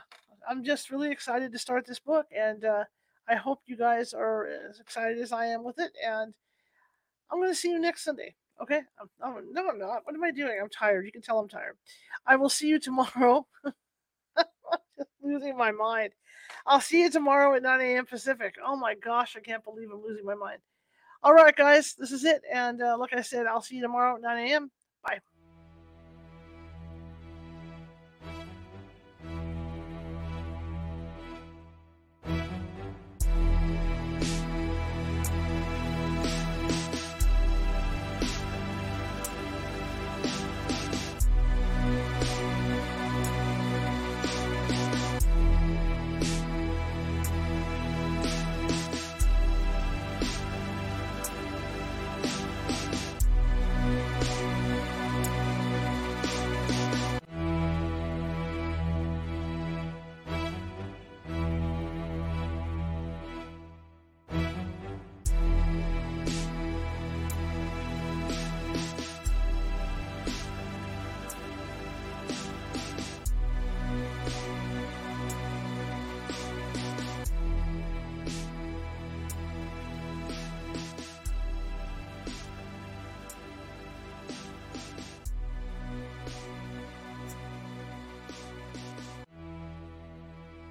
[0.49, 2.85] I'm just really excited to start this book, and uh,
[3.29, 5.93] I hope you guys are as excited as I am with it.
[6.05, 6.35] And
[7.31, 8.35] I'm going to see you next Sunday.
[8.63, 8.81] Okay?
[9.01, 10.05] I'm, I'm, no, I'm not.
[10.05, 10.59] What am I doing?
[10.61, 11.07] I'm tired.
[11.07, 11.77] You can tell I'm tired.
[12.27, 13.47] I will see you tomorrow.
[15.23, 16.13] losing my mind.
[16.67, 18.07] I'll see you tomorrow at 9 a.m.
[18.07, 18.57] Pacific.
[18.65, 20.59] Oh my gosh, I can't believe I'm losing my mind.
[21.23, 22.43] All right, guys, this is it.
[22.53, 24.71] And uh, like I said, I'll see you tomorrow at 9 a.m.
[25.05, 25.19] Bye.